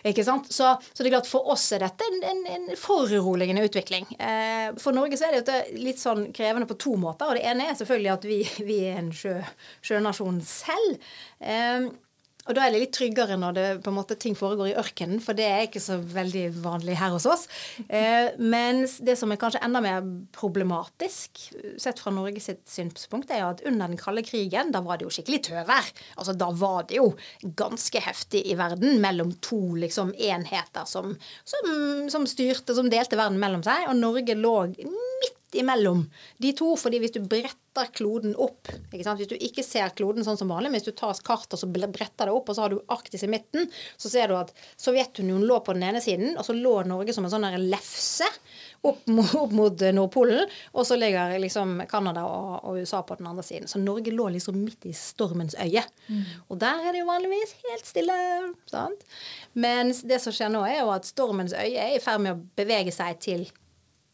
Ikke 0.09 0.25
sant? 0.25 0.49
Så, 0.49 0.71
så, 0.81 0.97
det 0.97 1.11
er 1.11 1.17
klart 1.19 1.29
for 1.29 1.51
oss 1.53 1.67
er 1.77 1.85
dette 1.85 2.09
en, 2.09 2.17
en, 2.31 2.41
en 2.55 2.67
foruroligende 2.79 3.67
utvikling. 3.69 4.09
Eh, 4.17 4.73
for 4.81 4.97
Norge 4.97 5.19
så 5.19 5.29
er 5.29 5.37
det 5.37 5.45
jo 5.45 5.85
litt 5.85 6.01
sånn 6.01 6.31
krevende 6.33 6.69
på 6.69 6.79
to 6.81 6.97
måter. 6.97 7.29
Og 7.29 7.37
det 7.37 7.45
ene 7.45 7.69
er 7.69 7.77
selvfølgelig 7.77 8.13
at 8.15 8.27
vi, 8.31 8.41
vi 8.65 8.81
er 8.89 9.03
en 9.03 9.13
sjø, 9.13 9.37
sjønasjon 9.85 10.41
selv. 10.47 11.07
Eh, 11.37 11.91
og 12.47 12.55
da 12.55 12.65
er 12.65 12.73
det 12.73 12.81
litt 12.81 12.95
tryggere 12.95 13.37
når 13.39 13.55
det 13.57 13.65
på 13.83 13.91
en 13.91 13.97
måte 13.97 14.17
ting 14.19 14.35
foregår 14.37 14.71
i 14.71 14.77
ørkenen, 14.79 15.21
for 15.23 15.37
det 15.37 15.47
er 15.47 15.65
ikke 15.67 15.83
så 15.83 15.97
veldig 15.99 16.45
vanlig 16.63 16.97
her 16.99 17.13
hos 17.15 17.27
oss. 17.29 17.45
Eh, 17.87 18.33
mens 18.39 18.97
det 19.03 19.17
som 19.19 19.31
er 19.33 19.39
kanskje 19.41 19.61
enda 19.65 19.81
mer 19.83 20.05
problematisk, 20.35 21.43
sett 21.81 22.01
fra 22.01 22.13
Norge 22.15 22.41
sitt 22.43 22.63
synspunkt, 22.71 23.31
er 23.33 23.45
at 23.49 23.63
under 23.67 23.91
den 23.91 23.99
kalde 23.99 24.23
krigen, 24.27 24.71
da 24.73 24.81
var 24.85 24.99
det 24.99 25.07
jo 25.07 25.13
skikkelig 25.17 25.41
tøvær. 25.49 25.91
Altså 26.15 26.35
da 26.37 26.49
var 26.55 26.87
det 26.89 27.01
jo 27.01 27.09
ganske 27.59 28.01
heftig 28.03 28.45
i 28.47 28.57
verden 28.59 29.01
mellom 29.03 29.33
to 29.43 29.61
liksom 29.77 30.13
enheter 30.15 30.87
som, 30.89 31.13
som, 31.47 31.73
som 32.11 32.29
styrte, 32.29 32.75
som 32.77 32.91
delte 32.91 33.19
verden 33.19 33.41
mellom 33.41 33.65
seg, 33.65 33.89
og 33.89 33.99
Norge 33.99 34.37
lå 34.37 34.55
midt 34.77 35.36
imellom 35.59 36.05
de 36.43 36.53
to. 36.57 36.75
fordi 36.77 37.01
hvis 37.01 37.15
du 37.15 37.21
bretter 37.21 37.91
kloden 37.93 38.33
opp 38.41 38.71
Hvis 38.89 39.29
du 39.29 39.35
ikke 39.35 39.61
ser 39.61 39.91
kloden 39.93 40.25
sånn 40.25 40.37
som 40.39 40.49
vanlig, 40.49 40.71
men 40.71 40.79
hvis 40.79 40.89
du 40.89 40.95
tar 40.97 41.17
kart 41.25 41.53
og 41.53 41.59
så 41.61 41.69
bretter 41.69 42.25
det 42.25 42.33
opp, 42.33 42.49
og 42.49 42.55
så 42.55 42.65
har 42.65 42.73
du 42.73 42.81
Arktis 42.93 43.23
i 43.23 43.29
midten, 43.31 43.69
så 43.97 44.09
ser 44.09 44.31
du 44.31 44.37
at 44.37 44.53
Sovjetunionen 44.81 45.45
lå 45.47 45.59
på 45.61 45.75
den 45.77 45.85
ene 45.85 46.01
siden, 46.01 46.33
og 46.37 46.45
så 46.47 46.55
lå 46.57 46.79
Norge 46.89 47.13
som 47.13 47.27
en 47.27 47.33
sånn 47.33 47.45
lefse 47.67 48.27
opp 48.81 49.07
mot, 49.07 49.35
opp 49.35 49.51
mot, 49.51 49.83
Nordpolen. 49.93 50.47
Og 50.73 50.87
så 50.87 50.97
ligger 50.99 51.37
liksom 51.41 51.81
Canada 51.89 52.25
og, 52.27 52.63
og, 52.63 52.79
USA 52.81 53.01
på 53.05 53.17
den 53.19 53.29
andre 53.29 53.45
siden. 53.45 53.67
Så 53.67 53.81
Norge 53.81 54.13
lå 54.13 54.29
liksom 54.33 54.57
midt 54.63 54.87
i 54.89 54.93
stormens 54.95 55.57
øye. 55.59 55.83
Mm. 56.07 56.23
Og 56.47 56.59
der 56.61 56.87
er 56.87 56.95
det 56.95 57.03
jo 57.03 57.09
vanligvis 57.09 57.55
helt 57.67 57.87
stille. 57.87 58.17
sant? 58.71 59.07
Mens 59.53 60.03
det 60.07 60.21
som 60.23 60.35
skjer 60.35 60.51
nå, 60.53 60.63
er 60.67 60.81
jo 60.81 60.91
at 60.95 61.07
stormens 61.07 61.55
øye 61.55 61.77
er 61.77 61.95
i 61.95 62.03
ferd 62.03 62.23
med 62.23 62.35
å 62.35 62.43
bevege 62.59 62.93
seg 62.95 63.21
til 63.23 63.47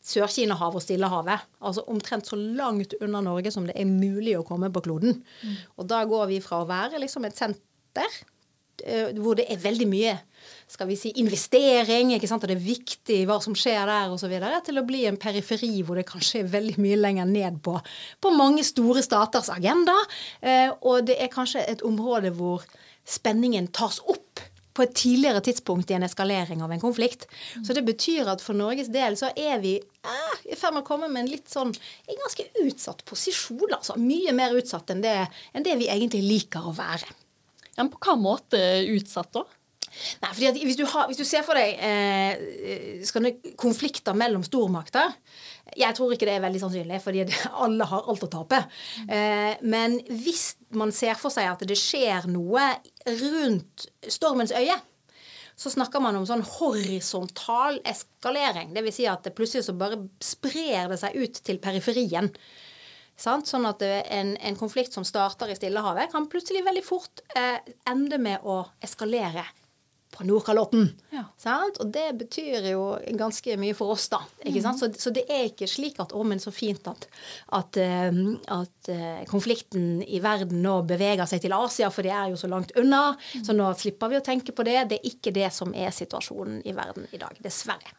Sør-Kina-havet 0.04 0.82
og 0.82 0.84
Stillehavet. 0.84 1.48
Altså 1.64 1.86
omtrent 1.92 2.28
så 2.28 2.38
langt 2.40 2.96
unna 3.02 3.24
Norge 3.24 3.54
som 3.56 3.68
det 3.70 3.78
er 3.80 3.90
mulig 3.90 4.36
å 4.38 4.46
komme 4.48 4.72
på 4.74 4.84
kloden. 4.84 5.22
Mm. 5.42 5.58
Og 5.80 5.90
da 5.90 6.04
går 6.10 6.30
vi 6.34 6.44
fra 6.44 6.62
å 6.64 6.70
være 6.70 7.00
liksom 7.02 7.28
et 7.28 7.40
senter 7.40 8.18
eh, 8.84 9.16
hvor 9.16 9.40
det 9.40 9.48
er 9.52 9.64
veldig 9.64 9.88
mye 9.88 10.18
skal 10.68 10.90
vi 10.90 10.98
si, 11.00 11.12
investering, 11.22 12.14
ikke 12.16 12.28
sant? 12.28 12.44
og 12.44 12.52
det 12.52 12.58
er 12.58 12.66
viktig 12.66 13.20
hva 13.30 13.38
som 13.44 13.56
skjer 13.58 13.88
der 13.88 14.12
osv., 14.14 14.34
til 14.66 14.80
å 14.80 14.86
bli 14.88 15.04
en 15.08 15.20
periferi 15.22 15.72
hvor 15.86 16.00
det 16.00 16.08
kanskje 16.10 16.42
er 16.42 16.52
veldig 16.52 16.76
mye 16.84 17.00
lenger 17.00 17.30
ned 17.30 17.62
på, 17.64 17.78
på 18.20 18.34
mange 18.36 18.66
store 18.68 19.04
staters 19.06 19.52
agenda. 19.54 19.96
Eh, 20.42 20.72
og 20.82 21.08
det 21.08 21.20
er 21.22 21.32
kanskje 21.34 21.64
et 21.70 21.86
område 21.86 22.34
hvor 22.36 22.66
spenningen 23.08 23.70
tas 23.76 24.00
opp 24.10 24.23
på 24.74 24.86
et 24.86 24.94
tidligere 24.98 25.42
tidspunkt 25.46 25.92
i 25.92 25.98
en 25.98 26.06
eskalering 26.08 26.64
av 26.66 26.72
en 26.74 26.82
konflikt. 26.82 27.28
Så 27.66 27.76
det 27.78 27.86
betyr 27.86 28.30
at 28.34 28.42
for 28.42 28.58
Norges 28.58 28.90
del 28.94 29.18
så 29.20 29.30
er 29.38 29.62
vi 29.64 29.76
eh, 29.80 30.38
i 30.50 30.58
ferd 30.60 30.76
med 30.76 30.84
å 30.84 30.88
komme 30.88 31.10
med 31.12 31.26
en 31.26 31.34
litt 31.34 31.52
sånn 31.52 31.74
en 31.74 32.22
ganske 32.24 32.48
utsatt 32.66 33.04
posisjon. 33.10 33.70
altså 33.70 33.98
Mye 34.02 34.34
mer 34.36 34.56
utsatt 34.58 34.94
enn 34.94 35.04
det, 35.06 35.18
enn 35.54 35.66
det 35.66 35.78
vi 35.82 35.92
egentlig 35.94 36.24
liker 36.26 36.70
å 36.70 36.76
være. 36.78 37.10
Ja, 37.74 37.84
men 37.84 37.92
på 37.94 38.02
hva 38.06 38.18
måte 38.20 38.60
utsatt, 38.94 39.34
da? 39.34 39.46
Nei, 40.24 40.32
fordi 40.34 40.66
hvis 40.66 40.78
du, 40.80 40.86
har, 40.90 41.08
hvis 41.10 41.20
du, 41.20 41.26
ser 41.28 41.44
for 41.46 41.58
deg 41.58 41.78
eh, 41.78 43.52
konflikter 43.60 44.16
mellom 44.18 44.44
stormakter 44.46 45.14
Jeg 45.78 45.96
tror 45.98 46.14
ikke 46.14 46.28
det 46.28 46.38
er 46.38 46.46
veldig 46.46 46.62
sannsynlig, 46.64 47.02
fordi 47.04 47.26
alle 47.66 47.88
har 47.90 48.10
alt 48.10 48.26
å 48.26 48.32
tape. 48.32 48.64
Eh, 49.08 49.54
men 49.62 50.00
hvis 50.10 50.56
man 50.78 50.94
ser 50.96 51.18
for 51.20 51.34
seg 51.34 51.52
at 51.52 51.64
det 51.68 51.78
skjer 51.80 52.28
noe 52.32 52.66
rundt 53.22 53.88
stormens 54.12 54.54
øye, 54.56 54.76
så 55.56 55.70
snakker 55.70 56.02
man 56.02 56.18
om 56.18 56.26
sånn 56.28 56.44
horisontal 56.58 57.80
eskalering. 57.86 58.74
Dvs. 58.74 58.98
Si 58.98 59.08
at 59.10 59.26
det 59.26 59.36
plutselig 59.38 59.68
så 59.68 59.76
bare 59.78 60.02
sprer 60.24 60.90
det 60.90 61.00
seg 61.02 61.18
ut 61.22 61.42
til 61.46 61.62
periferien. 61.62 62.32
Sånn 63.14 63.68
at 63.70 63.84
en, 63.86 64.34
en, 64.42 64.56
konflikt 64.58 64.96
som 64.96 65.06
starter 65.06 65.52
i 65.54 65.58
Stillehavet, 65.58 66.10
kan 66.12 66.26
plutselig 66.32 66.64
veldig 66.66 66.82
fort 66.86 67.22
eh, 67.38 67.62
ende 67.90 68.18
med 68.18 68.42
å 68.42 68.64
eskalere 68.84 69.46
på 70.14 70.26
Nordkalotten. 70.28 70.88
Ja. 71.14 71.24
Og 71.82 71.90
det 71.94 72.06
betyr 72.20 72.68
jo 72.72 72.84
ganske 73.18 73.56
mye 73.60 73.76
for 73.78 73.94
oss, 73.96 74.06
da. 74.12 74.22
ikke 74.46 74.62
sant? 74.64 74.82
Så, 74.82 74.90
så, 75.00 75.14
det 75.16 75.26
er 75.32 75.48
ikke 75.50 75.68
slik 75.70 76.00
at 76.04 76.14
å, 76.14 76.24
men 76.28 76.42
så 76.42 76.54
fint 76.54 76.86
at, 76.90 77.08
at, 77.58 77.80
uh, 77.80 78.20
at 78.56 78.92
uh, 78.94 79.24
konflikten 79.30 80.04
i 80.06 80.22
verden 80.24 80.62
nå 80.64 80.80
beveger 80.90 81.28
seg 81.30 81.44
til 81.44 81.56
Asia, 81.58 81.90
for 81.94 82.06
det 82.06 82.14
er 82.16 82.34
jo 82.34 82.40
så 82.40 82.50
langt 82.52 82.76
unna. 82.80 83.04
Mm. 83.34 83.46
Så 83.48 83.58
nå 83.58 83.70
slipper 83.80 84.14
vi 84.14 84.20
å 84.20 84.26
tenke 84.26 84.56
på 84.56 84.66
det. 84.68 84.78
Det 84.92 85.00
er 85.02 85.12
ikke 85.14 85.36
det 85.36 85.50
som 85.56 85.74
er 85.76 85.94
situasjonen 85.96 86.62
i 86.70 86.76
verden 86.78 87.10
i 87.12 87.22
dag. 87.22 87.38
Dessverre. 87.44 87.96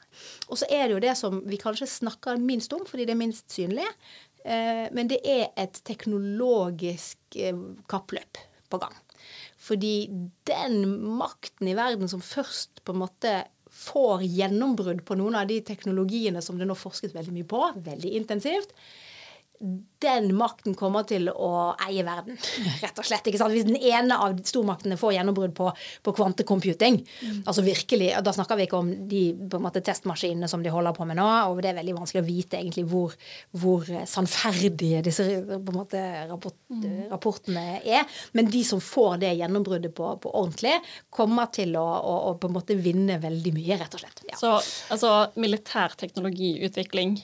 Og 0.48 0.60
så 0.60 0.68
er 0.70 0.86
det 0.86 0.96
jo 0.96 1.04
det 1.04 1.16
som 1.18 1.40
vi 1.48 1.60
kanskje 1.60 1.90
snakker 1.90 2.38
minst 2.40 2.72
om, 2.76 2.86
fordi 2.88 3.08
det 3.08 3.16
er 3.16 3.22
minst 3.24 3.48
synlig. 3.54 3.88
Uh, 4.44 4.86
men 4.94 5.10
det 5.10 5.22
er 5.24 5.48
et 5.60 5.82
teknologisk 5.86 7.42
kappløp 7.90 8.44
på 8.70 8.80
gang. 8.82 9.03
Fordi 9.64 9.94
den 10.48 10.82
makten 11.16 11.70
i 11.70 11.76
verden 11.78 12.10
som 12.10 12.22
først 12.24 12.82
på 12.84 12.92
en 12.92 13.00
måte 13.04 13.34
får 13.74 14.22
gjennombrudd 14.28 15.02
på 15.06 15.16
noen 15.18 15.38
av 15.40 15.48
de 15.50 15.58
teknologiene 15.66 16.42
som 16.44 16.60
det 16.60 16.68
nå 16.68 16.76
forskes 16.78 17.14
veldig 17.16 17.34
mye 17.34 17.48
på, 17.48 17.62
veldig 17.86 18.12
intensivt, 18.20 18.74
den 20.04 20.26
makten 20.36 20.74
kommer 20.76 21.06
til 21.08 21.30
å 21.30 21.72
eie 21.86 22.02
verden, 22.04 22.36
rett 22.82 22.98
og 23.00 23.06
slett. 23.06 23.28
Hvis 23.30 23.64
den 23.64 23.78
ene 23.78 24.18
av 24.20 24.36
stormaktene 24.44 24.98
får 25.00 25.14
gjennombrudd 25.16 25.54
på, 25.56 25.70
på 26.04 26.14
kvantecomputing, 26.18 26.98
mm. 27.00 27.38
altså 27.46 27.64
virkelig, 27.64 28.10
Da 28.24 28.34
snakker 28.34 28.58
vi 28.58 28.66
ikke 28.66 28.80
om 28.82 28.90
de 29.08 29.22
måte, 29.62 29.82
testmaskinene 29.84 30.48
som 30.50 30.62
de 30.64 30.72
holder 30.72 30.96
på 30.96 31.06
med 31.08 31.18
nå, 31.20 31.28
og 31.48 31.62
det 31.64 31.72
er 31.72 31.78
veldig 31.78 31.96
vanskelig 31.96 32.24
å 32.24 32.26
vite 32.26 32.60
egentlig 32.60 32.84
hvor, 32.90 33.16
hvor 33.56 33.88
sannferdige 34.10 35.02
disse 35.06 35.26
måte, 35.72 36.02
rapport, 36.28 36.58
mm. 36.68 36.86
rapportene 37.14 37.66
er. 37.80 38.08
Men 38.36 38.50
de 38.52 38.64
som 38.66 38.82
får 38.84 39.20
det 39.24 39.34
gjennombruddet 39.38 39.94
på, 39.96 40.14
på 40.20 40.34
ordentlig, 40.34 40.76
kommer 41.14 41.48
til 41.54 41.76
å, 41.80 41.84
å, 41.84 42.16
å, 42.30 42.34
på 42.40 42.50
en 42.50 42.58
måte 42.58 42.76
vinne 42.76 43.20
veldig 43.22 43.54
mye, 43.56 43.78
rett 43.80 43.96
og 43.96 44.04
slett. 44.04 44.26
Ja. 44.28 44.40
Så 44.40 44.56
altså 44.92 45.14
militær 45.40 45.96
teknologiutvikling 46.00 47.22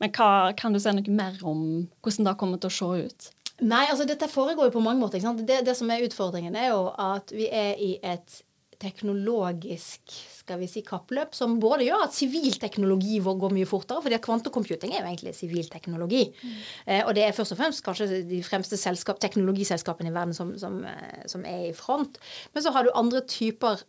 men 0.00 0.12
hva, 0.16 0.52
kan 0.56 0.72
du 0.72 0.80
si 0.80 0.92
noe 0.96 1.14
mer 1.14 1.38
om 1.46 1.62
hvordan 2.00 2.30
det 2.30 2.38
kommer 2.40 2.60
til 2.60 2.72
å 2.72 2.76
se 2.78 3.06
ut? 3.06 3.30
Nei, 3.60 3.84
altså 3.92 4.06
dette 4.08 4.30
foregår 4.30 4.70
jo 4.70 4.76
på 4.78 4.84
mange 4.84 5.02
måter. 5.02 5.20
Det, 5.44 5.60
det, 5.66 5.76
som 5.76 5.90
er 5.92 6.06
utfordringen, 6.06 6.56
er 6.56 6.70
jo 6.72 6.86
at 6.96 7.32
vi 7.36 7.50
er 7.52 7.74
i 7.76 7.92
et 8.00 8.40
teknologisk 8.80 10.14
skal 10.40 10.56
vi 10.62 10.66
si, 10.70 10.80
kappløp 10.86 11.34
som 11.36 11.58
både 11.60 11.84
gjør 11.84 12.06
at 12.06 12.16
sivil 12.16 12.54
teknologi 12.62 13.18
går 13.20 13.52
mye 13.52 13.68
fortere, 13.68 14.00
fordi 14.02 14.16
at 14.16 14.24
kvantecomputing 14.24 14.94
er 14.94 15.02
jo 15.02 15.10
egentlig 15.10 15.34
sivil 15.36 15.68
teknologi. 15.70 16.24
Mm. 16.40 16.56
Eh, 16.86 17.02
og 17.04 17.12
det 17.14 17.26
er 17.26 17.36
først 17.36 17.54
og 17.54 17.60
fremst 17.60 17.84
kanskje 17.84 18.22
de 18.26 18.40
fremste 18.46 18.80
selskap, 18.80 19.20
teknologiselskapene 19.22 20.10
i 20.10 20.16
verden 20.16 20.34
som, 20.36 20.54
som, 20.58 20.80
eh, 20.88 21.22
som 21.30 21.44
er 21.44 21.68
i 21.68 21.76
front. 21.76 22.16
Men 22.54 22.64
så 22.64 22.72
har 22.74 22.88
du 22.88 22.94
andre 22.96 23.20
typer 23.28 23.84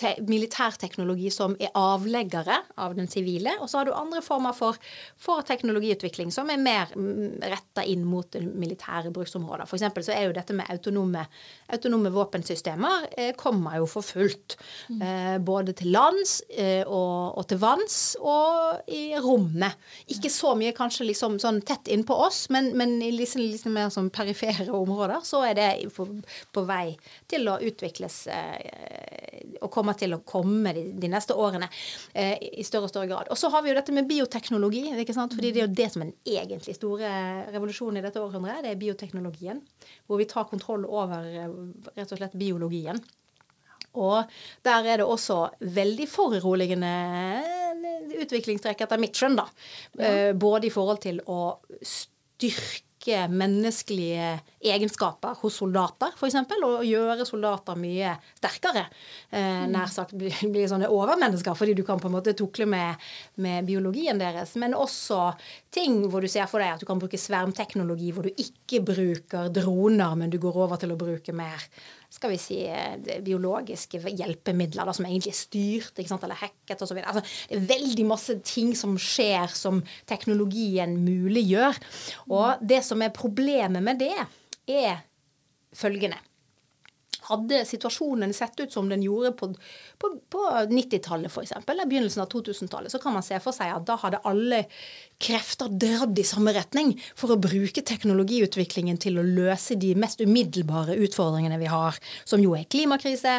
te 0.00 0.14
militærteknologi 0.26 1.30
som 1.34 1.54
er 1.60 1.72
avleggere 1.78 2.60
av 2.80 2.96
den 2.96 3.08
sivile. 3.10 3.52
Og 3.60 3.70
så 3.70 3.80
har 3.80 3.88
du 3.88 3.94
andre 3.96 4.22
former 4.24 4.56
for, 4.56 4.78
for 5.20 5.44
teknologiutvikling 5.46 6.32
som 6.34 6.50
er 6.52 6.60
mer 6.60 6.92
mm, 6.96 7.40
retta 7.52 7.84
inn 7.86 8.06
mot 8.08 8.36
militære 8.40 9.12
bruksområder. 9.14 9.68
For 9.70 9.80
så 9.80 10.14
er 10.14 10.28
jo 10.28 10.36
dette 10.36 10.56
med 10.56 10.70
autonome, 10.72 11.24
autonome 11.72 12.12
våpensystemer 12.14 13.08
eh, 13.16 13.32
kommer 13.38 13.78
jo 13.80 13.88
for 13.90 14.06
fullt. 14.06 14.56
Mm. 14.88 15.02
Eh, 15.02 15.36
både 15.44 15.74
til 15.78 15.92
lands 15.94 16.40
eh, 16.50 16.82
og, 16.86 17.38
og, 17.38 17.44
til 17.50 17.60
vanns 17.62 17.98
og 18.20 18.90
i 18.90 19.10
rommet. 19.20 19.78
Ikke 20.12 20.32
så 20.32 20.54
mye 20.58 20.74
kanskje 20.76 21.08
liksom 21.10 21.38
sånn 21.42 21.60
tett 21.66 21.90
innpå 21.90 22.16
oss, 22.26 22.46
men, 22.54 22.72
men 22.78 22.98
i 23.04 23.12
liksom, 23.14 23.42
liksom 23.44 23.76
mer 23.76 23.92
sånn 23.92 24.10
perifere 24.14 24.70
områder 24.74 25.24
så 25.26 25.44
er 25.48 25.56
det 25.58 25.70
på, 25.94 26.06
på 26.54 26.64
vei 26.68 26.94
til 27.30 27.48
å 27.50 27.58
utvikles 27.64 28.22
eh, 28.32 29.09
og 29.60 29.70
komme 29.70 29.90
kommer 29.90 29.98
til 29.98 30.14
å 30.14 30.22
komme 30.26 30.72
de, 30.76 30.84
de 31.00 31.10
neste 31.10 31.34
årene 31.34 31.68
eh, 32.14 32.36
i 32.60 32.64
større 32.66 32.88
og 32.88 32.92
større 32.92 33.08
grad. 33.10 33.30
Og 33.32 33.38
så 33.38 33.50
har 33.52 33.62
vi 33.62 33.72
jo 33.72 33.76
dette 33.78 33.94
med 33.94 34.08
bioteknologi. 34.08 34.86
ikke 35.02 35.16
sant? 35.16 35.34
Fordi 35.36 35.52
det 35.52 35.62
er 35.62 35.68
jo 35.68 35.78
det 35.80 35.88
som 35.92 36.04
er 36.04 36.10
den 36.10 36.40
egentlig 36.40 36.76
store 36.76 37.12
revolusjonen 37.50 38.00
i 38.00 38.04
dette 38.04 38.20
århundret. 38.22 38.62
Det 38.64 38.74
er 38.74 38.80
bioteknologien. 38.80 39.62
Hvor 40.06 40.20
vi 40.20 40.28
tar 40.30 40.48
kontroll 40.50 40.86
over 40.86 41.26
eh, 41.26 41.56
rett 41.96 42.12
og 42.12 42.20
slett 42.20 42.36
biologien. 42.38 43.00
Og 43.98 44.30
der 44.66 44.86
er 44.86 45.00
det 45.00 45.08
også 45.08 45.40
veldig 45.80 46.06
foruroligende 46.10 46.92
eh, 47.40 48.20
utviklingstrekk 48.22 48.84
etter 48.86 49.02
mitt 49.02 49.18
skjønn, 49.18 49.40
da. 49.40 49.48
Ja. 49.96 50.04
Eh, 50.04 50.30
både 50.38 50.68
i 50.68 50.74
forhold 50.74 51.02
til 51.02 51.22
å 51.26 51.58
styrke 51.80 52.89
menneskelige 53.08 54.40
egenskaper 54.60 55.38
hos 55.40 55.56
soldater, 55.62 56.12
f.eks., 56.16 56.36
og 56.60 56.84
gjøre 56.84 57.26
soldater 57.28 57.78
mye 57.80 58.12
sterkere. 58.38 58.84
Eh, 59.30 59.64
mm. 59.64 59.70
nær 59.72 59.92
sagt 59.92 60.12
bli, 60.18 60.32
bli, 60.52 60.66
sånne 60.68 60.90
overmennesker, 60.92 61.56
fordi 61.56 61.74
du 61.78 61.84
kan 61.86 62.00
på 62.02 62.10
en 62.10 62.16
måte 62.18 62.34
tukle 62.36 62.68
med, 62.68 63.00
med, 63.40 63.64
biologien 63.68 64.20
deres. 64.20 64.52
Men 64.60 64.76
også 64.76 65.32
ting 65.72 66.02
hvor 66.10 66.20
du 66.20 66.28
ser 66.30 66.50
for 66.50 66.60
deg 66.60 66.74
at 66.74 66.84
du 66.84 66.88
kan 66.88 67.00
bruke 67.00 67.20
svermteknologi, 67.20 68.12
hvor 68.12 68.28
du 68.28 68.34
ikke 68.36 68.82
bruker 68.84 69.48
droner, 69.54 70.18
men 70.20 70.32
du 70.32 70.38
går 70.42 70.60
over 70.66 70.80
til 70.80 70.92
å 70.92 71.00
bruke 71.00 71.34
mer 71.36 71.64
skal 72.10 72.32
vi 72.32 72.38
si, 72.42 72.58
eh, 72.66 73.20
biologiske 73.22 74.00
hjelpemidler 74.02 74.88
da, 74.88 74.94
som 74.96 75.06
egentlig 75.06 75.32
er 75.32 75.38
styrt 75.38 76.00
sant, 76.08 76.24
eller 76.26 76.38
hacket 76.40 76.82
osv. 76.82 76.98
Altså, 76.98 77.22
det 77.48 77.58
er 77.58 77.68
veldig 77.70 78.06
masse 78.08 78.38
ting 78.46 78.74
som 78.78 78.96
skjer 78.98 79.54
som 79.54 79.82
teknologien 80.10 80.96
muliggjør. 81.04 81.78
Og 82.28 82.66
det 82.66 82.82
som 82.86 83.02
er 83.02 83.14
problemet 83.14 83.82
med 83.82 84.02
det, 84.02 84.16
er 84.70 85.00
følgende. 85.74 86.18
Hadde 87.30 87.62
situasjonen 87.68 88.34
sett 88.36 88.58
ut 88.60 88.72
som 88.72 88.88
den 88.90 89.02
gjorde 89.04 89.32
på, 89.38 89.50
på, 90.00 90.12
på 90.32 90.46
90-tallet 90.70 91.30
f.eks., 91.30 91.54
eller 91.66 91.88
begynnelsen 91.88 92.24
av 92.24 92.30
2000-tallet, 92.32 92.92
så 92.92 93.00
kan 93.02 93.14
man 93.16 93.24
se 93.26 93.38
for 93.42 93.56
seg 93.56 93.72
at 93.74 93.86
da 93.88 93.96
hadde 94.00 94.22
alle 94.28 94.64
krefter 95.20 95.70
dratt 95.70 96.18
i 96.18 96.24
samme 96.24 96.52
retning 96.56 96.94
for 97.18 97.34
å 97.34 97.38
bruke 97.40 97.84
teknologiutviklingen 97.86 98.98
til 99.00 99.20
å 99.20 99.24
løse 99.26 99.76
de 99.80 99.92
mest 99.98 100.22
umiddelbare 100.24 100.96
utfordringene 101.04 101.58
vi 101.60 101.68
har, 101.70 101.98
som 102.24 102.42
jo 102.42 102.54
er 102.56 102.68
klimakrise, 102.70 103.38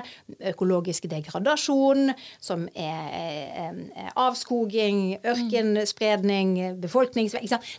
økologisk 0.54 1.08
degradasjon, 1.12 2.14
som 2.42 2.68
er, 2.76 3.78
avskoging, 4.20 5.18
ørkenspredning, 5.26 6.58
befolkningsvekst, 6.82 7.72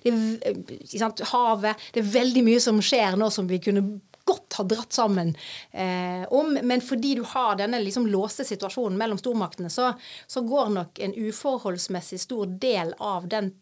havet 1.32 1.84
Det 1.94 2.00
er 2.02 2.14
veldig 2.14 2.42
mye 2.46 2.60
som 2.62 2.80
skjer 2.82 3.16
nå 3.18 3.28
som 3.32 3.48
vi 3.48 3.60
kunne 3.62 3.84
godt 4.32 4.58
ha 4.58 4.66
dratt 4.68 4.96
sammen 4.96 5.34
eh, 5.70 6.24
om. 6.32 6.56
Men 6.62 6.84
fordi 6.84 7.14
du 7.20 7.24
har 7.34 7.56
denne 7.60 7.80
liksom 7.82 8.08
låste 8.10 8.46
situasjonen 8.48 8.98
mellom 8.98 9.20
stormaktene, 9.20 9.70
så, 9.70 9.92
så 10.26 10.44
går 10.46 10.72
nok 10.76 11.02
en 11.04 11.16
uforholdsmessig 11.16 12.20
stor 12.24 12.56
del 12.62 12.94
av 12.98 13.28
den 13.28 13.52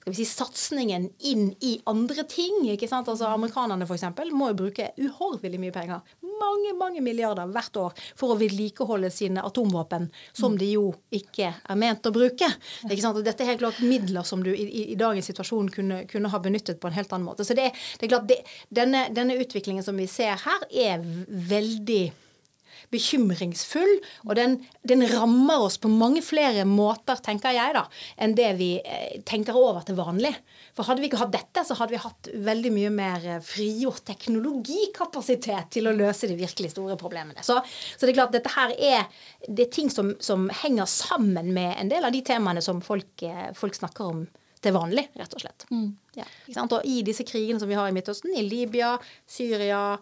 skal 0.00 0.12
vi 0.12 0.16
si, 0.18 0.26
satsingen 0.28 1.08
inn 1.30 1.50
i 1.64 1.74
andre 1.90 2.24
ting. 2.30 2.62
ikke 2.72 2.88
sant? 2.90 3.08
Altså 3.10 3.28
Amerikanerne 3.30 3.86
for 3.88 3.98
eksempel, 3.98 4.32
må 4.34 4.50
jo 4.52 4.58
bruke 4.64 4.90
uhorvelig 5.00 5.60
mye 5.60 5.74
penger. 5.74 6.16
Mange 6.24 6.74
mange 6.78 7.02
milliarder 7.04 7.50
hvert 7.52 7.76
år 7.80 8.02
for 8.18 8.34
å 8.34 8.38
vedlikeholde 8.40 9.10
sine 9.12 9.44
atomvåpen, 9.44 10.08
som 10.32 10.58
de 10.58 10.72
jo 10.74 10.88
ikke 11.14 11.52
er 11.52 11.78
ment 11.80 12.06
å 12.06 12.14
bruke. 12.14 12.48
ikke 12.88 13.02
sant? 13.02 13.20
Og 13.20 13.26
Dette 13.26 13.44
er 13.44 13.52
helt 13.52 13.62
klart 13.62 13.82
midler 13.84 14.26
som 14.26 14.42
du 14.44 14.50
i, 14.52 14.64
i, 14.64 14.84
i 14.94 14.98
dagens 14.98 15.30
situasjon 15.30 15.70
kunne, 15.74 16.02
kunne, 16.10 16.32
ha 16.32 16.42
benyttet 16.42 16.80
på 16.80 16.90
en 16.90 16.98
helt 16.98 17.12
annen 17.12 17.28
måte. 17.28 17.46
Så 17.46 17.56
det, 17.56 17.70
det 17.98 18.08
er 18.08 18.14
klart, 18.16 18.28
det, 18.30 18.42
denne, 18.74 19.06
denne 19.14 19.38
utviklingen 19.40 19.84
som 19.86 19.96
vi 20.00 20.08
ser 20.10 20.36
her, 20.44 20.68
er 20.70 21.04
veldig 21.54 22.04
bekymringsfull. 22.94 23.92
Og 24.28 24.34
den, 24.38 24.58
den, 24.86 25.04
rammer 25.10 25.66
oss 25.66 25.76
på 25.82 25.90
mange 25.92 26.22
flere 26.24 26.64
måter, 26.68 27.20
tenker 27.24 27.54
jeg, 27.56 27.74
da, 27.76 27.84
enn 28.22 28.36
det 28.38 28.50
vi 28.60 28.70
eh, 28.80 29.20
tenker 29.26 29.58
over 29.58 29.84
til 29.86 29.98
vanlig. 29.98 30.32
For 30.74 30.86
hadde 30.88 31.04
vi 31.04 31.10
ikke 31.10 31.20
hatt 31.20 31.34
dette, 31.34 31.64
så 31.66 31.76
hadde 31.78 31.94
vi 31.94 32.02
hatt 32.02 32.30
veldig 32.48 32.72
mye 32.74 32.92
mer 32.94 33.26
eh, 33.36 33.42
frigjort 33.44 34.04
teknologikapasitet 34.10 35.72
til 35.76 35.90
å 35.90 35.96
løse 35.96 36.30
de 36.30 36.38
virkelig 36.38 36.72
store 36.74 36.98
problemene. 37.00 37.44
Så, 37.46 37.60
så 37.94 38.06
det 38.06 38.14
er 38.14 38.20
klart, 38.20 38.34
dette 38.34 38.54
her 38.54 38.74
er, 38.74 39.10
det 39.46 39.68
er 39.68 39.74
ting 39.74 39.92
som, 39.92 40.14
som, 40.22 40.48
henger 40.64 40.88
sammen 40.90 41.52
med 41.54 41.74
en 41.78 41.90
del 41.92 42.06
av 42.06 42.14
de 42.14 42.22
temaene 42.26 42.62
som 42.64 42.82
folk, 42.84 43.12
eh, 43.26 43.52
folk 43.58 43.76
snakker 43.78 44.10
om 44.10 44.24
til 44.64 44.72
vanlig, 44.72 45.04
rett 45.18 45.34
og 45.36 45.42
slett. 45.42 45.66
Mm. 45.70 45.88
Ja, 46.16 46.24
og 46.64 46.78
i 46.88 47.02
disse 47.04 47.26
krigene 47.26 47.60
som 47.60 47.68
vi 47.68 47.76
har 47.76 47.90
i 47.90 47.94
Midtøsten, 47.94 48.32
i 48.38 48.44
Libya, 48.46 48.94
Syria, 49.28 49.98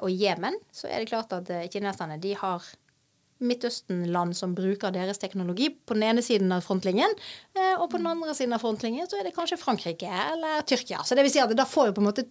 og 0.00 0.10
Jemen 0.10 0.56
så 0.72 0.88
er 0.88 1.02
det 1.02 1.10
klart 1.10 1.32
at 1.36 1.50
eh, 1.52 1.68
kineserne 1.72 2.16
de 2.22 2.34
har 2.38 2.64
Midtøsten-land 3.36 4.32
som 4.36 4.54
bruker 4.56 4.92
deres 4.94 5.18
teknologi 5.20 5.68
på 5.68 5.94
den 5.96 6.06
ene 6.08 6.22
siden 6.24 6.52
av 6.54 6.62
frontlinjen, 6.64 7.12
eh, 7.52 7.74
og 7.76 7.90
på 7.92 7.98
den 8.00 8.08
andre 8.08 8.32
siden 8.36 8.56
av 8.56 8.62
frontlinjen 8.64 9.08
så 9.10 9.18
er 9.18 9.28
det 9.28 9.34
kanskje 9.36 9.58
Frankrike 9.60 10.08
eller 10.08 10.64
Tyrkia. 10.64 11.02
Så 11.04 11.18
det 11.18 11.26
vil 11.26 11.34
si 11.34 11.42
at 11.42 11.52
da 11.56 11.66
får 11.68 11.90
jo 11.90 11.96
på 11.98 12.04
en 12.04 12.08
måte 12.08 12.24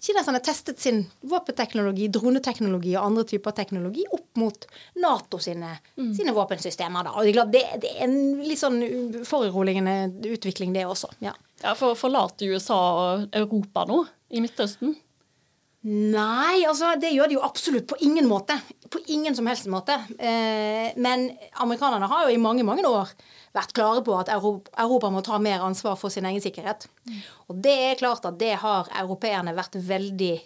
kineserne 0.00 0.40
testet 0.44 0.80
sin 0.80 1.04
våpenteknologi, 1.28 2.08
droneteknologi 2.16 2.96
og 2.96 3.10
andre 3.10 3.26
typer 3.28 3.56
teknologi 3.60 4.06
opp 4.08 4.40
mot 4.40 4.66
Nato 5.04 5.40
sine, 5.42 5.74
mm. 6.00 6.14
sine 6.16 6.32
våpensystemer. 6.32 7.10
Da. 7.10 7.12
Og 7.12 7.28
det 7.28 7.34
er, 7.34 7.36
klart, 7.36 7.52
det, 7.52 7.64
det 7.84 7.92
er 7.92 8.08
en 8.08 8.18
litt 8.40 8.62
sånn 8.62 8.80
foruroligende 9.28 10.32
utvikling, 10.32 10.72
det 10.72 10.88
også. 10.88 11.12
Ja, 11.20 11.36
ja 11.60 11.76
for 11.76 11.98
Forlater 11.98 12.56
USA 12.56 12.82
og 13.04 13.28
Europa 13.36 13.84
nå 13.90 14.06
i 14.32 14.40
Midtøsten? 14.40 14.96
Nei, 15.82 16.62
altså 16.62 16.92
det 17.02 17.10
gjør 17.10 17.30
de 17.30 17.36
jo 17.40 17.42
absolutt 17.42 17.88
på 17.90 17.98
ingen 18.06 18.28
måte. 18.30 18.54
På 18.92 19.00
ingen 19.10 19.34
som 19.34 19.48
helst 19.50 19.66
måte. 19.70 19.96
Eh, 20.14 20.92
men 20.94 21.26
amerikanerne 21.64 22.06
har 22.10 22.28
jo 22.28 22.36
i 22.36 22.42
mange, 22.42 22.62
mange 22.66 22.86
år 22.86 23.10
vært 23.52 23.74
klare 23.76 24.04
på 24.06 24.14
at 24.16 24.30
Europa, 24.32 25.10
må 25.10 25.24
ta 25.26 25.40
mer 25.42 25.64
ansvar 25.66 25.98
for 25.98 26.14
sin 26.14 26.28
egen 26.28 26.42
sikkerhet. 26.44 26.86
Og 27.50 27.58
det 27.64 27.74
er 27.88 27.98
klart 28.00 28.28
at 28.28 28.38
det 28.40 28.54
har 28.62 28.88
europeerne 29.02 29.56
vært 29.56 29.76
veldig 29.76 30.36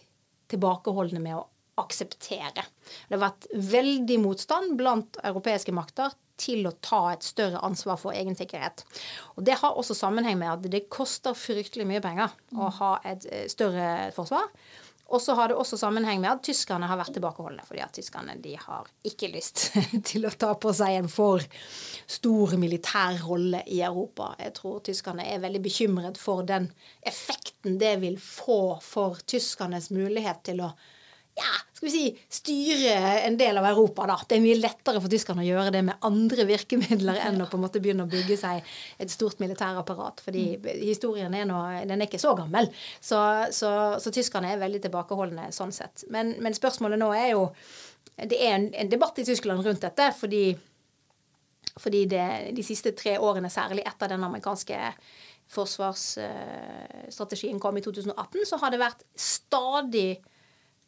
tilbakeholdne 0.51 1.21
med 1.23 1.37
å 1.37 1.45
akseptere. 1.85 2.65
Det 3.07 3.19
har 3.19 3.27
vært 3.27 3.51
veldig 3.53 4.17
motstand 4.25 4.73
blant 4.81 5.21
europeiske 5.21 5.75
makter 5.77 6.17
til 6.41 6.67
å 6.69 6.75
ta 6.85 7.03
et 7.13 7.25
større 7.25 7.61
ansvar 7.65 8.01
for 8.01 8.17
egen 8.17 8.37
sikkerhet. 8.37 8.85
Og 9.37 9.45
Det 9.45 9.57
har 9.61 9.77
også 9.77 9.97
sammenheng 9.97 10.39
med 10.41 10.53
at 10.53 10.67
det 10.73 10.89
koster 10.93 11.37
fryktelig 11.37 11.87
mye 11.89 12.03
penger 12.05 12.33
å 12.57 12.73
ha 12.81 12.91
et 13.05 13.29
eh, 13.31 13.47
større 13.53 14.11
forsvar. 14.17 14.49
Og 15.07 15.23
så 15.23 15.37
har 15.39 15.49
det 15.49 15.57
også 15.57 15.79
sammenheng 15.79 16.19
med 16.21 16.33
at 16.33 16.43
tyskerne 16.43 16.89
har 16.91 16.99
vært 16.99 17.15
tilbakeholdne. 17.15 17.63
fordi 17.67 17.83
at 17.85 17.95
tyskerne 17.95 18.35
de 18.43 18.57
har 18.59 18.89
ikke 19.07 19.31
lyst 19.31 19.69
til 20.11 20.27
å 20.27 20.35
ta 20.35 20.55
på 20.59 20.73
seg 20.75 20.97
en 20.99 21.09
for 21.11 21.45
stor 22.07 22.57
militær 22.59 23.23
rolle 23.23 23.63
i 23.71 23.81
Europa. 23.87 24.33
Jeg 24.43 24.57
tror 24.59 24.83
tyskerne 24.83 25.27
er 25.31 25.43
veldig 25.45 25.63
bekymret 25.63 26.19
for 26.19 26.43
den 26.43 26.73
effekten 27.07 27.79
det 27.79 27.97
vil 28.03 28.19
få 28.19 28.79
for 28.83 29.23
tyskernes 29.27 29.93
mulighet 29.95 30.43
til 30.51 30.65
å 30.67 30.73
ja, 31.37 31.53
skal 31.77 31.87
vi 31.87 31.91
si, 31.93 32.05
styre 32.33 32.93
en 33.27 33.35
del 33.37 33.59
av 33.61 33.67
Europa. 33.69 34.07
da. 34.09 34.15
Det 34.29 34.37
er 34.39 34.45
mye 34.45 34.57
lettere 34.57 35.01
for 35.05 35.13
tyskerne 35.13 35.43
å 35.45 35.47
gjøre 35.47 35.73
det 35.75 35.83
med 35.85 35.97
andre 36.09 36.47
virkemidler 36.49 37.17
enn 37.27 37.43
å 37.45 37.49
på 37.51 37.57
en 37.59 37.65
måte 37.67 37.83
begynne 37.85 38.05
å 38.07 38.13
bygge 38.13 38.37
seg 38.41 38.57
et 39.03 39.11
stort 39.13 39.39
militærapparat. 39.43 40.17
fordi 40.25 40.45
historien 40.81 41.35
er, 41.37 41.45
nå, 41.45 41.59
den 41.85 42.01
er 42.01 42.07
ikke 42.09 42.23
så 42.23 42.33
gammel. 42.39 42.65
Så, 43.01 43.19
så, 43.53 43.71
så, 44.01 44.11
tyskerne 44.15 44.53
er 44.53 44.63
veldig 44.63 44.81
tilbakeholdne 44.87 45.45
sånn 45.53 45.73
sett. 45.77 46.05
Men, 46.09 46.27
men 46.41 46.55
spørsmålet 46.57 46.99
nå 47.03 47.09
er 47.15 47.29
jo 47.35 47.43
Det 48.17 48.39
er 48.41 48.55
en, 48.57 48.73
en 48.73 48.89
debatt 48.89 49.19
i 49.21 49.29
Tyskland 49.29 49.61
rundt 49.61 49.85
dette 49.85 50.09
fordi, 50.17 50.57
fordi 51.77 52.09
det, 52.09 52.57
de 52.57 52.63
siste 52.65 52.97
tre 52.97 53.21
årene, 53.21 53.53
særlig 53.53 53.85
etter 53.85 54.09
den 54.09 54.25
amerikanske 54.25 54.97
forsvarsstrategien 55.53 57.61
kom 57.61 57.77
i 57.77 57.85
2018, 57.85 58.49
så 58.49 58.57
har 58.63 58.71
det 58.73 58.81
vært 58.81 59.05
stadig 59.21 60.25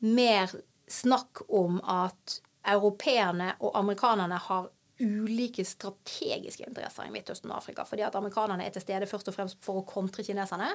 mer 0.04 0.52
snakk 0.88 1.44
om 1.48 1.80
at 1.84 2.40
europeerne 2.68 3.54
og 3.60 3.76
amerikanerne 3.78 4.38
har 4.48 4.68
ulike 4.98 5.62
strategiske 5.64 6.64
interesser 6.66 7.06
i 7.06 7.12
Midtøsten 7.14 7.52
og 7.52 7.60
Afrika. 7.60 7.84
Fordi 7.86 8.02
at 8.02 8.16
amerikanerne 8.18 8.66
er 8.66 8.74
til 8.74 8.82
stede 8.82 9.06
først 9.06 9.30
og 9.30 9.36
fremst 9.36 9.60
for 9.62 9.80
å 9.80 9.86
kontre 9.86 10.24
kineserne, 10.26 10.72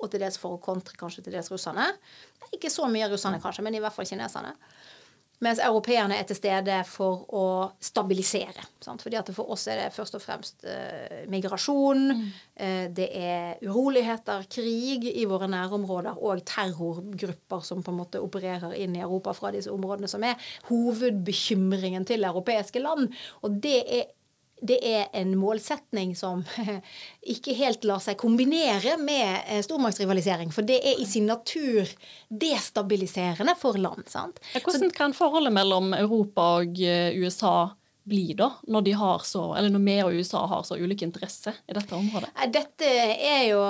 og 0.00 0.10
til 0.10 0.22
dels 0.22 0.38
for 0.40 0.56
å 0.56 0.62
kontre 0.62 0.96
kanskje 0.96 1.26
til 1.26 1.36
dels 1.36 1.50
russerne. 1.52 1.90
Ikke 2.56 2.72
så 2.72 2.88
mye 2.88 3.10
russerne, 3.12 3.40
kanskje, 3.42 3.66
men 3.66 3.76
i 3.76 3.82
hvert 3.84 3.96
fall 3.96 4.08
kineserne. 4.08 4.54
Mens 5.44 5.60
europeerne 5.60 6.16
er 6.16 6.24
til 6.24 6.38
stede 6.38 6.78
for 6.88 7.26
å 7.36 7.44
stabilisere. 7.82 8.62
Sant? 8.80 9.02
Fordi 9.04 9.18
at 9.20 9.28
For 9.36 9.52
oss 9.52 9.66
er 9.68 9.82
det 9.82 9.92
først 9.92 10.16
og 10.16 10.22
fremst 10.24 10.64
eh, 10.64 11.26
migrasjon, 11.28 12.04
mm. 12.08 12.22
eh, 12.64 12.86
det 12.96 13.08
er 13.20 13.60
uroligheter, 13.66 14.46
krig 14.48 15.04
i 15.10 15.26
våre 15.28 15.48
nærområder 15.52 16.22
og 16.24 16.40
terrorgrupper 16.48 17.64
som 17.68 17.84
på 17.84 17.92
en 17.92 18.00
måte 18.00 18.22
opererer 18.24 18.78
inn 18.80 18.96
i 18.96 19.04
Europa 19.04 19.36
fra 19.36 19.52
disse 19.52 19.72
områdene, 19.72 20.08
som 20.08 20.24
er 20.24 20.40
hovedbekymringen 20.70 22.08
til 22.08 22.24
europeiske 22.24 22.80
land. 22.80 23.10
Og 23.44 23.60
det 23.60 23.80
er 23.84 24.08
det 24.60 24.78
er 24.88 25.08
en 25.12 25.34
målsetning 25.36 26.14
som 26.16 26.44
ikke 27.34 27.54
helt 27.58 27.84
lar 27.84 28.00
seg 28.02 28.16
kombinere 28.20 28.96
med 29.00 29.42
eh, 29.46 29.62
stormaktsrivalisering. 29.64 30.52
For 30.54 30.66
det 30.66 30.78
er 30.80 31.00
i 31.02 31.08
sin 31.08 31.28
natur 31.28 31.88
destabiliserende 32.28 33.56
for 33.60 33.76
land. 33.80 34.06
sant? 34.08 34.40
Hvordan 34.56 34.92
kan 34.96 35.16
forholdet 35.16 35.52
mellom 35.56 35.92
Europa 35.96 36.48
og 36.62 36.80
eh, 36.80 37.12
USA 37.20 37.68
bli, 38.06 38.36
da, 38.38 38.52
når, 38.70 38.82
de 38.86 38.92
har 38.94 39.22
så, 39.26 39.42
eller 39.58 39.72
når 39.74 39.82
vi 39.82 39.94
og 40.04 40.18
USA 40.20 40.44
har 40.46 40.62
så 40.64 40.76
ulike 40.78 41.04
interesser 41.04 41.56
i 41.66 41.74
dette 41.74 41.96
området? 41.96 42.30
Dette 42.54 42.90
er 43.16 43.48
jo 43.50 43.62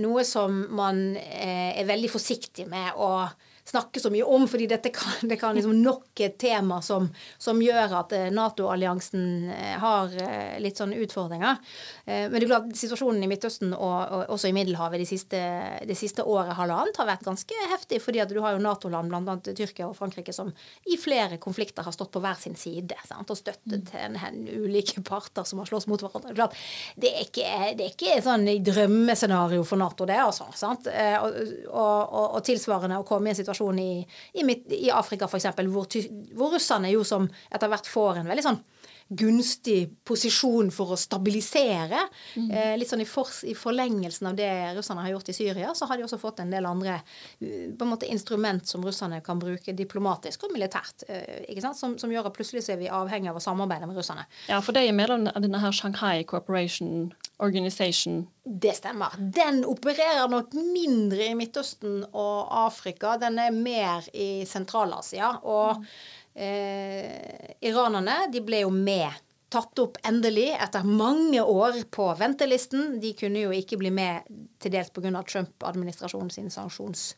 noe 0.00 0.22
som 0.24 0.62
man 0.70 1.08
eh, 1.18 1.72
er 1.80 1.88
veldig 1.88 2.12
forsiktig 2.12 2.68
med 2.70 2.94
å 2.94 3.26
snakke 3.72 4.00
så 4.00 4.10
mye 4.12 4.24
om, 4.24 4.44
fordi 4.48 4.66
dette 4.68 4.90
kan, 4.92 5.14
det 5.30 5.38
kan 5.40 5.56
liksom 5.56 5.78
nok 5.80 6.20
et 6.20 6.36
tema 6.40 6.82
som, 6.84 7.08
som 7.40 7.60
gjør 7.62 7.94
at 8.02 8.12
eh, 8.16 8.28
Nato-alliansen 8.34 9.48
eh, 9.48 9.76
har 9.80 10.12
eh, 10.20 10.58
litt 10.60 10.80
sånne 10.80 10.98
utfordringer. 11.00 11.60
Men 12.04 12.34
det 12.34 12.42
er 12.42 12.50
klart 12.50 12.72
situasjonen 12.76 13.22
i 13.24 13.28
Midtøsten 13.30 13.72
og, 13.72 13.96
og 14.12 14.32
også 14.34 14.50
i 14.50 14.54
Middelhavet 14.56 15.00
de 15.00 15.06
siste, 15.06 15.40
de 15.86 15.96
siste 15.96 16.24
året 16.26 16.56
halvannet 16.58 16.98
har 16.98 17.08
vært 17.08 17.24
ganske 17.24 17.60
heftig, 17.70 18.00
fordi 18.02 18.20
at 18.24 18.32
du 18.32 18.40
har 18.42 18.56
jo 18.56 18.62
Nato-land, 18.62 19.08
bl.a. 19.12 19.36
Tyrkia 19.46 19.86
og 19.88 19.96
Frankrike, 19.96 20.34
som 20.34 20.50
i 20.90 20.98
flere 21.00 21.38
konflikter 21.40 21.86
har 21.86 21.94
stått 21.94 22.12
på 22.12 22.22
hver 22.22 22.36
sin 22.42 22.58
side 22.58 22.98
sant? 23.08 23.30
og 23.30 23.38
støttet 23.38 23.92
en, 23.96 24.18
en, 24.18 24.42
ulike 24.52 25.00
parter 25.06 25.46
som 25.48 25.62
har 25.62 25.70
slåss 25.70 25.88
mot 25.88 26.02
hverandre. 26.02 26.34
Klart, 26.36 26.58
det 27.00 27.14
er 27.14 27.24
ikke, 27.28 27.48
det 27.78 27.86
er 27.86 27.94
ikke 27.94 28.18
sånn 28.24 28.48
drømmescenario 28.66 29.64
for 29.64 29.80
Nato, 29.80 30.08
det, 30.08 30.18
altså. 30.20 30.50
Sant? 30.58 30.90
Og, 30.90 31.40
og, 31.70 32.26
og 32.36 32.40
tilsvarende 32.44 33.00
å 33.00 33.06
komme 33.08 33.30
i 33.30 33.32
en 33.32 33.40
situasjon 33.40 33.61
situasjon 33.62 33.78
i, 33.78 34.06
i, 34.34 34.86
i 34.86 34.90
Afrika 34.90 35.26
f.eks., 35.26 35.46
hvor, 35.70 35.86
hvor 36.34 36.52
russerne 36.54 36.90
jo 36.92 37.04
som 37.04 37.28
etter 37.50 37.68
hvert 37.70 37.86
får 37.86 38.20
en 38.20 38.30
veldig 38.30 38.44
sånn 38.44 38.60
gunstig 39.08 39.90
posisjon 40.04 40.70
for 40.74 40.94
å 40.94 40.98
stabilisere. 40.98 42.00
Mm. 42.36 42.50
Eh, 42.50 42.74
litt 42.80 42.90
sånn 42.90 43.04
i, 43.04 43.08
for, 43.08 43.28
i, 43.48 43.54
forlengelsen 43.58 44.30
av 44.30 44.38
det 44.38 44.50
russerne 44.76 45.04
har 45.04 45.14
gjort 45.14 45.32
i 45.32 45.36
Syria, 45.36 45.72
så 45.74 45.88
har 45.90 45.98
de 45.98 46.06
også 46.06 46.20
fått 46.20 46.42
en 46.44 46.52
del 46.52 46.66
andre 46.68 46.98
eh, 46.98 47.70
på 47.72 47.86
en 47.86 47.92
måte 47.92 48.10
instrument 48.10 48.66
som 48.68 48.84
russerne 48.84 49.22
kan 49.24 49.40
bruke 49.42 49.74
diplomatisk 49.76 50.46
og 50.46 50.54
militært. 50.56 51.06
Eh, 51.08 51.42
ikke 51.52 51.66
sant? 51.66 51.80
Som, 51.80 51.98
som, 52.00 52.12
gjør 52.12 52.30
at 52.30 52.36
plutselig 52.36 52.64
så 52.66 52.76
er 52.76 52.82
vi 52.82 52.92
avhengig 52.92 53.32
av 53.32 53.40
å 53.40 53.44
samarbeide 53.44 53.88
med 53.90 53.98
russerne. 53.98 54.26
Ja, 54.50 54.60
for 54.64 54.76
det 54.76 54.86
er 54.86 54.96
medlem 54.96 55.28
av 55.32 55.42
denne 55.44 55.60
her 55.62 55.74
Shanghai 55.76 56.24
Cooperation 56.28 57.12
Organization. 57.42 58.26
Det 58.44 58.74
stemmer. 58.76 59.14
Den 59.18 59.62
opererer 59.66 60.28
nok 60.30 60.54
mindre 60.54 61.28
i 61.30 61.36
Midtøsten 61.38 62.02
og 62.10 62.50
Afrika. 62.64 63.16
Den 63.22 63.38
er 63.38 63.54
mer 63.54 64.06
i 64.14 64.42
Sentral-Asia. 64.48 65.36
og 65.42 65.82
mm 65.82 66.20
eh, 66.34 67.52
iranerne 67.60 68.26
de 68.32 68.42
ble 68.44 68.64
jo 68.64 68.72
med. 68.74 69.10
Tatt 69.52 69.82
opp 69.82 69.98
endelig 70.08 70.46
etter 70.64 70.86
mange 70.88 71.42
år 71.44 71.82
på 71.92 72.06
ventelisten. 72.16 72.94
De 73.02 73.10
kunne 73.18 73.42
jo 73.42 73.50
ikke 73.52 73.76
bli 73.82 73.90
med 73.92 74.28
til 74.62 74.72
dels 74.72 74.88
pga. 74.94 75.10
Trump-administrasjonens 75.28 76.38
sanksjons- 76.54 77.10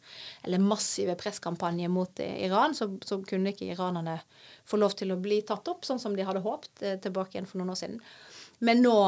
eller 0.42 0.58
massive 0.58 1.14
presskampanje 1.20 1.88
mot 1.88 2.20
Iran. 2.24 2.74
Så, 2.74 2.90
så, 3.06 3.20
kunne 3.22 3.54
ikke 3.54 3.70
iranerne 3.70 4.18
få 4.66 4.82
lov 4.82 4.96
til 4.98 5.14
å 5.14 5.20
bli 5.22 5.44
tatt 5.46 5.70
opp, 5.70 5.86
sånn 5.86 6.02
som 6.02 6.16
de 6.16 6.26
hadde 6.26 6.42
håpet 6.42 6.82
eh, 6.82 6.98
tilbake 6.98 7.36
igjen 7.36 7.46
for 7.46 7.62
noen 7.62 7.76
år 7.76 7.80
siden. 7.84 8.02
Men 8.66 8.82
nå 8.82 8.98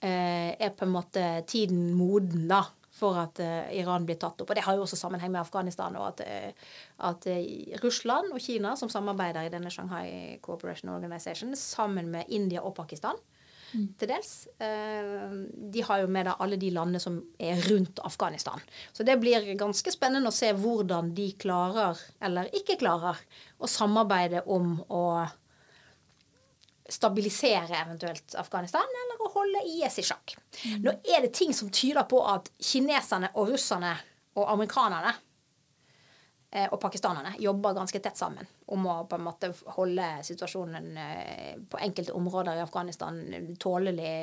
eh, 0.00 0.56
er 0.56 0.72
på 0.72 0.88
en 0.88 0.96
måte 0.96 1.26
tiden 1.50 1.92
moden, 1.98 2.48
da 2.48 2.64
for 2.94 3.18
at 3.18 3.40
uh, 3.42 3.66
Iran 3.74 4.06
blir 4.06 4.18
tatt 4.20 4.40
opp. 4.40 4.50
Og 4.50 4.56
Det 4.56 4.64
har 4.66 4.76
jo 4.76 4.84
også 4.86 4.98
sammenheng 4.98 5.32
med 5.34 5.42
Afghanistan 5.42 5.96
og 5.98 6.12
at, 6.12 6.24
uh, 6.24 6.74
at 7.10 7.28
uh, 7.30 7.78
Russland 7.82 8.32
og 8.32 8.42
Kina, 8.42 8.76
som 8.78 8.92
samarbeider 8.92 9.46
i 9.46 9.52
denne 9.52 9.72
Shanghai 9.72 10.38
Cooperation 10.44 10.92
Organization, 10.94 11.56
sammen 11.58 12.12
med 12.14 12.30
India 12.30 12.62
og 12.62 12.76
Pakistan 12.78 13.18
mm. 13.72 13.86
til 13.98 14.10
dels, 14.10 14.32
de 15.74 15.82
har 15.88 16.02
jo 16.04 16.10
med 16.10 16.28
da 16.28 16.36
alle 16.40 16.58
de 16.60 16.70
landene 16.74 17.02
som 17.02 17.18
er 17.38 17.58
rundt 17.66 17.98
Afghanistan. 18.06 18.62
Så 18.94 19.06
det 19.06 19.18
blir 19.22 19.46
ganske 19.58 19.90
spennende 19.94 20.30
å 20.30 20.34
se 20.34 20.52
hvordan 20.54 21.10
de 21.16 21.32
klarer, 21.40 21.98
eller 22.22 22.50
ikke 22.54 22.78
klarer, 22.80 23.18
å 23.58 23.70
samarbeide 23.70 24.44
om 24.46 24.76
å 24.86 25.04
stabilisere 26.88 27.78
eventuelt 27.80 28.34
Afghanistan, 28.34 28.96
eller 29.02 29.22
å 29.24 29.30
holde 29.32 29.62
IS 29.72 29.98
i 29.98 30.04
sjakk. 30.04 30.34
Mm. 30.64 30.80
Nå 30.84 30.96
er 31.16 31.24
det 31.24 31.32
ting 31.36 31.54
som 31.56 31.70
tyder 31.72 32.04
på 32.08 32.20
at 32.28 32.50
kineserne 32.60 33.32
og 33.34 33.54
russerne 33.54 33.94
og 34.34 34.50
amerikanerne 34.52 35.14
eh, 36.50 36.66
og 36.68 36.76
pakistanerne 36.82 37.36
jobber 37.40 37.76
ganske 37.78 38.00
tett 38.04 38.20
sammen 38.20 38.48
om 38.74 38.84
å 38.90 38.96
på 39.08 39.16
en 39.16 39.24
måte 39.24 39.50
holde 39.78 40.08
situasjonen 40.28 40.90
eh, 41.00 41.54
på 41.70 41.80
enkelte 41.86 42.16
områder 42.16 42.58
i 42.58 42.64
Afghanistan 42.66 43.20
tålelig 43.60 44.14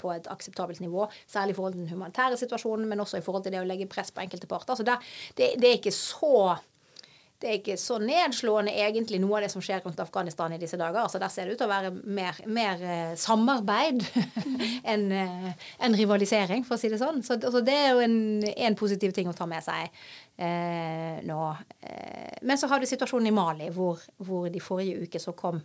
på 0.00 0.12
et 0.12 0.28
akseptabelt 0.28 0.82
nivå. 0.84 1.06
Særlig 1.24 1.54
i 1.54 1.60
forhold 1.60 1.78
til 1.78 1.86
den 1.86 1.94
humanitære 1.94 2.40
situasjonen, 2.40 2.88
men 2.90 3.00
også 3.00 3.20
i 3.20 3.24
forhold 3.24 3.46
til 3.46 3.56
det 3.56 3.62
å 3.62 3.68
legge 3.68 3.88
press 3.88 4.12
på 4.12 4.24
enkelte 4.26 4.50
parter. 4.50 4.76
Så 4.76 4.84
det, 4.84 4.98
det, 5.40 5.54
det 5.56 5.70
er 5.70 5.80
ikke 5.80 5.94
så 5.94 6.58
det 7.40 7.48
er 7.48 7.56
ikke 7.56 7.76
så 7.80 7.96
nedslående 8.02 8.72
egentlig 8.76 9.16
noe 9.22 9.38
av 9.38 9.46
det 9.46 9.50
som 9.52 9.62
skjer 9.64 9.80
rundt 9.84 10.00
Afghanistan 10.02 10.52
i 10.52 10.58
disse 10.60 10.76
dager. 10.76 11.00
Altså 11.00 11.20
Der 11.22 11.32
ser 11.32 11.48
det 11.48 11.54
ut 11.54 11.62
til 11.62 11.70
å 11.70 11.72
være 11.72 11.92
mer, 12.04 12.36
mer 12.52 12.84
eh, 12.84 13.14
samarbeid 13.16 14.04
enn 14.92 15.06
eh, 15.16 15.48
en 15.80 15.96
rivalisering, 15.96 16.66
for 16.68 16.76
å 16.76 16.80
si 16.82 16.92
det 16.92 17.00
sånn. 17.00 17.22
Så 17.24 17.38
altså, 17.38 17.64
det 17.64 17.78
er 17.78 17.94
jo 17.94 18.04
en, 18.04 18.18
en, 18.44 18.76
positiv 18.76 19.16
ting 19.16 19.30
å 19.32 19.36
ta 19.36 19.48
med 19.48 19.64
seg 19.64 19.88
eh, 20.36 21.24
nå. 21.24 21.40
Eh, 21.80 22.38
men 22.44 22.60
så 22.60 22.68
har 22.68 22.80
du 22.80 22.88
situasjonen 22.90 23.32
i 23.32 23.36
Mali, 23.40 23.72
hvor, 23.72 24.04
hvor 24.20 24.52
de 24.52 24.60
forrige 24.60 25.08
uke 25.08 25.22
så 25.22 25.36
kom 25.36 25.62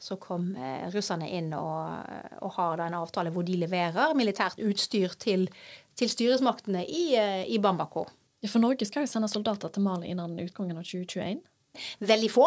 så 0.00 0.18
kom 0.20 0.50
eh, 0.60 0.88
russerne 0.92 1.28
inn 1.32 1.54
og, 1.56 2.12
og, 2.40 2.50
har 2.56 2.76
da 2.76 2.88
en 2.88 2.98
avtale 2.98 3.32
hvor 3.32 3.44
de 3.44 3.56
leverer 3.60 4.16
militært 4.16 4.60
utstyr 4.64 5.16
til, 5.20 5.48
til 5.96 6.12
styresmaktene 6.12 6.84
i, 6.84 7.08
i 7.48 7.60
Bamako. 7.60 8.04
Ja, 8.44 8.50
For 8.52 8.62
Norge 8.62 8.86
skal 8.88 9.06
jo 9.06 9.10
sende 9.10 9.30
soldater 9.32 9.72
til 9.72 9.84
Mali 9.84 10.10
innen 10.12 10.38
utgangen 10.42 10.78
av 10.78 10.84
2021? 10.86 11.44
Veldig 12.08 12.28
få 12.32 12.46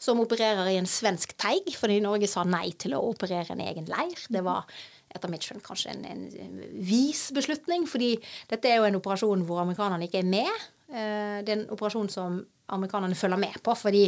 som 0.00 0.20
opererer 0.22 0.70
i 0.70 0.78
en 0.80 0.88
svensk 0.88 1.34
teig, 1.40 1.74
fordi 1.76 2.00
Norge 2.04 2.28
sa 2.30 2.44
nei 2.48 2.70
til 2.80 2.96
å 2.96 3.02
operere 3.10 3.52
en 3.54 3.64
egen 3.64 3.88
leir. 3.90 4.26
Det 4.32 4.42
var 4.44 4.68
etter 5.12 5.32
mitt 5.32 5.44
skjønn 5.44 5.60
kanskje 5.64 5.92
en, 5.92 6.06
en 6.08 6.62
vis 6.80 7.26
beslutning, 7.36 7.84
fordi 7.88 8.14
dette 8.48 8.70
er 8.70 8.80
jo 8.80 8.88
en 8.88 8.96
operasjon 9.00 9.44
hvor 9.48 9.60
amerikanerne 9.64 10.08
ikke 10.08 10.22
er 10.22 10.30
med. 10.32 10.64
Eh, 10.88 11.38
det 11.44 11.52
er 11.52 11.58
en 11.58 11.68
operasjon 11.74 12.08
som 12.12 12.40
amerikanerne 12.72 13.18
følger 13.18 13.40
med 13.40 13.58
på, 13.64 13.74
fordi 13.78 14.04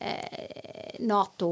eh, 0.00 0.98
Nato 1.06 1.50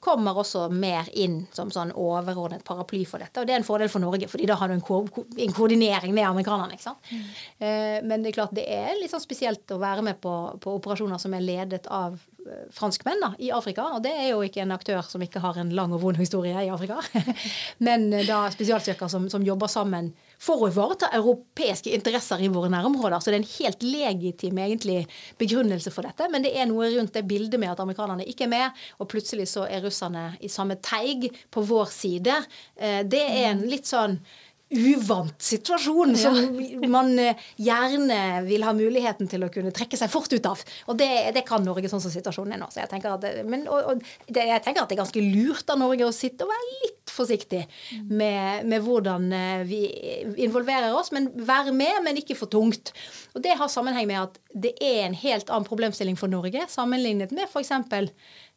kommer 0.00 0.38
også 0.40 0.66
mer 0.72 1.10
inn 1.18 1.42
som 1.52 1.72
sånn 1.74 1.92
overordnet 1.92 2.64
paraply 2.66 3.02
for 3.08 3.22
dette. 3.22 3.42
Og 3.42 3.48
det 3.48 3.56
er 3.56 3.62
en 3.62 3.66
fordel 3.66 3.92
for 3.92 4.02
Norge, 4.02 4.28
fordi 4.30 4.48
da 4.50 4.56
har 4.60 4.70
du 4.70 4.76
en, 4.78 4.84
ko 4.84 5.02
en 5.04 5.56
koordinering 5.56 6.14
med 6.16 6.28
amerikanerne. 6.28 6.76
ikke 6.76 6.88
sant? 6.88 7.10
Mm. 7.10 7.28
Eh, 7.58 7.98
men 8.06 8.22
det 8.22 8.32
er 8.32 8.38
klart 8.40 8.56
det 8.56 8.66
er 8.70 8.96
litt 9.00 9.12
sånn 9.12 9.24
spesielt 9.24 9.74
å 9.74 9.80
være 9.82 10.06
med 10.06 10.20
på, 10.22 10.34
på 10.62 10.76
operasjoner 10.80 11.20
som 11.22 11.34
er 11.36 11.46
ledet 11.46 11.86
av 11.90 12.18
franskmenn 12.74 13.22
da, 13.22 13.32
i 13.38 13.50
Afrika. 13.54 13.86
Og 13.96 14.02
det 14.04 14.12
er 14.14 14.30
jo 14.32 14.42
ikke 14.46 14.62
en 14.64 14.74
aktør 14.74 15.02
som 15.06 15.22
ikke 15.24 15.42
har 15.42 15.58
en 15.60 15.72
lang 15.76 15.94
og 15.96 16.02
vond 16.04 16.18
historie 16.20 16.64
i 16.64 16.70
Afrika. 16.72 17.00
men 17.86 18.08
eh, 18.12 18.26
da 18.28 18.42
spesialstyrker 18.52 19.10
som, 19.12 19.28
som 19.32 19.44
jobber 19.46 19.70
sammen 19.70 20.12
for 20.40 20.64
å 20.64 20.70
ivareta 20.70 21.10
europeiske 21.16 21.92
interesser 21.92 22.40
i 22.40 22.50
våre 22.52 22.70
nærområder. 22.72 23.20
Så 23.20 23.30
det 23.30 23.38
er 23.38 23.42
en 23.42 23.54
helt 23.54 23.86
legitim 23.86 24.60
egentlig 24.64 24.98
begrunnelse 25.40 25.92
for 25.94 26.08
dette. 26.08 26.28
Men 26.32 26.46
det 26.46 26.54
er 26.56 26.68
noe 26.70 26.88
rundt 26.94 27.16
det 27.16 27.26
bildet 27.28 27.60
med 27.60 27.72
at 27.74 27.82
amerikanerne 27.84 28.26
ikke 28.28 28.46
er 28.48 28.54
med, 28.54 28.84
og 28.98 29.10
plutselig 29.12 29.50
så 29.52 29.66
er 29.68 29.84
russerne 29.84 30.30
i 30.40 30.52
samme 30.52 30.78
teig 30.84 31.28
på 31.52 31.64
vår 31.68 31.90
side. 31.94 32.38
Eh, 32.80 33.02
det 33.04 33.24
er 33.26 33.50
en 33.52 33.66
litt 33.68 33.90
sånn 33.90 34.20
uvant 34.70 35.34
situasjon 35.42 36.14
som 36.18 36.36
man 36.90 37.10
eh, 37.18 37.38
gjerne 37.58 38.18
vil 38.46 38.62
ha 38.62 38.74
muligheten 38.76 39.26
til 39.30 39.42
å 39.42 39.50
kunne 39.52 39.72
trekke 39.74 39.98
seg 39.98 40.10
fort 40.12 40.30
ut 40.30 40.46
av. 40.46 40.62
Og 40.90 40.98
det, 41.00 41.08
det 41.34 41.42
kan 41.48 41.64
Norge 41.66 41.90
sånn 41.90 42.02
som 42.02 42.12
situasjonen 42.12 42.54
er 42.54 42.62
nå. 42.62 42.68
Så 42.70 42.82
jeg 42.82 42.90
tenker 42.92 43.16
at, 43.16 43.26
men, 43.50 43.66
og, 43.66 43.94
og 43.94 44.30
det, 44.30 44.46
jeg 44.46 44.62
tenker 44.64 44.84
at 44.84 44.92
det 44.92 44.96
er 44.98 45.02
ganske 45.02 45.24
lurt 45.24 45.74
av 45.74 45.80
Norge 45.82 46.06
å 46.06 46.14
sitte 46.14 46.46
og 46.46 46.52
være 46.52 46.68
litt 46.84 47.10
forsiktig 47.10 47.64
med, 48.06 48.66
med, 48.70 48.78
hvordan 48.86 49.26
eh, 49.34 49.64
vi 49.66 49.80
involverer 50.46 50.94
oss. 50.94 51.10
Men 51.16 51.30
være 51.34 51.74
med, 51.74 52.04
men 52.06 52.22
ikke 52.22 52.38
for 52.38 52.52
tungt. 52.52 52.94
Og 53.34 53.42
det 53.42 53.58
har 53.58 53.72
sammenheng 53.72 54.06
med 54.10 54.22
at 54.22 54.38
det 54.54 54.76
er 54.78 55.02
en 55.08 55.18
helt 55.18 55.50
annen 55.50 55.66
problemstilling 55.66 56.18
for 56.20 56.30
Norge 56.30 56.66
sammenlignet 56.70 57.34
med 57.34 57.50
f.eks. 57.50 57.74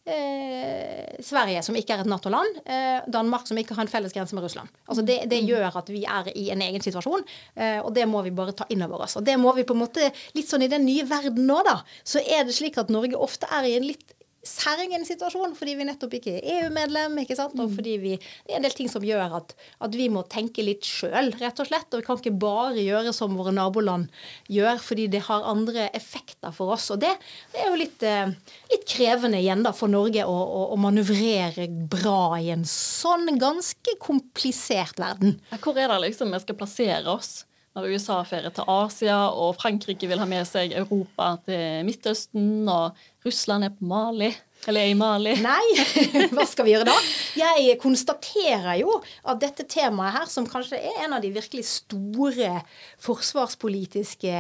Eh, 0.04 1.16
Sverige, 1.24 1.62
som 1.64 1.78
ikke 1.80 1.96
er 1.96 2.02
et 2.04 2.10
Nato-land. 2.12 2.58
Eh, 2.68 3.06
Danmark, 3.08 3.48
som 3.48 3.58
ikke 3.58 3.78
har 3.78 3.86
en 3.86 3.92
felles 3.92 4.12
grense 4.12 4.36
med 4.36 4.44
Russland. 4.44 4.68
Altså 4.88 5.06
det, 5.08 5.22
det, 5.32 5.40
gjør 5.48 5.78
at 5.80 5.92
vi 5.94 6.02
er 6.04 6.28
i 6.36 6.50
en 6.52 6.64
egen 6.66 6.84
situasjon, 6.84 7.24
eh, 7.56 7.80
og 7.80 7.94
det 7.96 8.04
må 8.12 8.20
vi 8.26 8.34
bare 8.36 8.52
ta 8.52 8.68
inn 8.68 8.84
over 8.84 9.06
oss. 9.06 9.16
Og 9.16 9.24
det 9.24 9.38
må 9.40 9.54
vi 9.56 9.64
på 9.64 9.78
en 9.78 9.84
måte, 9.86 10.10
Litt 10.36 10.50
sånn 10.50 10.66
i 10.66 10.72
den 10.72 10.84
nye 10.84 11.06
verden 11.08 11.48
nå, 11.48 11.62
da, 11.64 11.78
så 12.04 12.20
er 12.20 12.44
det 12.44 12.56
slik 12.58 12.76
at 12.82 12.92
Norge 12.92 13.16
ofte 13.16 13.48
er 13.48 13.70
i 13.70 13.78
en 13.78 13.88
litt 13.88 14.12
særegen 14.44 15.06
situasjon 15.08 15.56
fordi 15.58 15.76
vi 15.80 15.86
nettopp 15.88 16.18
ikke 16.18 16.36
er 16.38 16.48
EU-medlem. 16.58 17.16
ikke 17.24 17.38
sant? 17.40 17.56
Og 17.58 17.70
mm. 17.70 17.76
fordi 17.78 17.94
vi, 18.02 18.14
Det 18.18 18.54
er 18.54 18.60
en 18.60 18.66
del 18.68 18.76
ting 18.76 18.90
som 18.92 19.06
gjør 19.06 19.38
at, 19.40 19.54
at 19.88 19.96
vi 19.96 20.10
må 20.12 20.26
tenke 20.32 20.66
litt 20.66 20.86
sjøl, 20.88 21.32
rett 21.40 21.62
og 21.64 21.70
slett. 21.70 21.88
Og 21.92 22.02
vi 22.02 22.08
kan 22.08 22.20
ikke 22.20 22.36
bare 22.44 22.84
gjøre 22.84 23.14
som 23.16 23.38
våre 23.40 23.54
naboland 23.56 24.10
gjør, 24.52 24.82
fordi 24.84 25.08
det 25.14 25.24
har 25.30 25.48
andre 25.48 25.88
effekter 25.96 26.54
for 26.56 26.76
oss. 26.76 26.90
Og 26.94 27.02
det, 27.04 27.14
det 27.54 27.64
er 27.64 27.72
jo 27.72 27.80
litt, 27.80 28.04
eh, 28.08 28.36
litt, 28.74 28.86
krevende 28.94 29.40
igjen 29.40 29.64
da 29.64 29.72
for 29.76 29.92
Norge 29.92 30.26
å, 30.28 30.34
å, 30.34 30.66
å, 30.76 30.82
manøvrere 30.84 31.70
bra 31.90 32.36
i 32.42 32.52
en 32.54 32.68
sånn 32.68 33.32
ganske 33.42 33.96
komplisert 34.04 35.00
verden. 35.02 35.40
Hvor 35.64 35.80
er 35.80 35.90
det 35.90 36.04
liksom 36.10 36.36
vi 36.36 36.44
skal 36.44 36.60
plassere 36.60 37.08
oss? 37.16 37.44
når 37.74 37.96
USA 37.96 38.20
feirer 38.28 38.54
til 38.54 38.68
Asia, 38.70 39.18
og 39.34 39.56
Frankrike 39.58 40.06
vil 40.10 40.22
ha 40.22 40.28
med 40.30 40.46
seg 40.46 40.76
Europa 40.78 41.32
til 41.48 41.88
Midtøsten, 41.88 42.68
og 42.70 43.00
Russland 43.24 43.68
er 43.68 43.72
på 43.76 43.88
Mali. 43.88 44.32
Eller 44.68 44.86
er 44.86 44.92
i 44.94 44.98
Mali. 44.98 45.34
Nei, 45.44 45.86
hva 46.36 46.46
skal 46.48 46.68
vi 46.68 46.74
gjøre 46.74 46.88
da? 46.88 46.96
Jeg 47.40 47.78
konstaterer 47.82 48.78
jo 48.80 48.98
at 49.28 49.42
dette 49.42 49.66
temaet 49.70 50.16
her, 50.18 50.30
som 50.32 50.48
kanskje 50.50 50.80
er 50.80 51.04
en 51.06 51.18
av 51.18 51.24
de 51.24 51.34
virkelig 51.36 51.66
store 51.68 52.62
forsvarspolitiske 53.04 54.38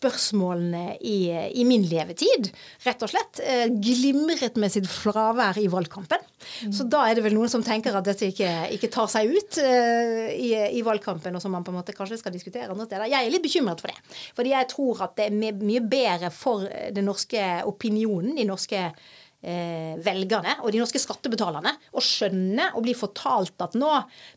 spørsmålene 0.00 0.98
i, 1.00 1.18
i 1.60 1.66
min 1.68 1.86
levetid, 1.88 2.52
rett 2.86 3.04
og 3.04 3.12
slett, 3.12 3.40
eh, 3.44 3.68
glimret 3.72 4.60
med 4.60 4.74
sitt 4.74 4.88
fravær 4.90 5.60
i 5.60 5.68
valgkampen. 5.72 6.31
Mm. 6.66 6.74
Så 6.76 6.86
da 6.90 7.04
er 7.08 7.18
det 7.18 7.24
vel 7.26 7.36
noen 7.36 7.50
som 7.52 7.64
tenker 7.66 7.96
at 7.96 8.06
dette 8.06 8.28
ikke, 8.32 8.50
ikke 8.76 8.90
tar 8.92 9.08
seg 9.12 9.32
ut 9.32 9.60
uh, 9.62 10.28
i, 10.32 10.52
i, 10.78 10.84
valgkampen, 10.86 11.36
og 11.36 11.44
som 11.44 11.54
man 11.54 11.64
på 11.66 11.74
en 11.74 11.80
måte 11.80 11.96
kanskje 11.96 12.20
skal 12.20 12.34
diskutere 12.34 12.70
andre 12.70 12.88
steder. 12.88 13.08
Jeg 13.12 13.26
er 13.26 13.34
litt 13.34 13.46
bekymret 13.46 13.82
for 13.82 13.92
det. 13.92 14.20
Fordi 14.36 14.54
jeg 14.54 14.70
tror 14.72 15.06
at 15.08 15.16
det 15.18 15.28
er 15.30 15.58
mye 15.62 15.82
bedre 15.82 16.32
for 16.34 16.68
den 16.94 17.08
norske 17.08 17.48
opinionen, 17.68 18.36
de 18.38 18.48
norske 18.48 18.86
velgerne 19.42 20.54
og 20.62 20.70
de 20.70 20.78
norske 20.78 21.00
skattebetalerne 21.02 21.72
å 21.98 22.02
skjønne 22.04 22.68
og 22.76 22.84
bli 22.84 22.92
fortalt 22.94 23.58
at 23.64 23.74
nå 23.78 23.90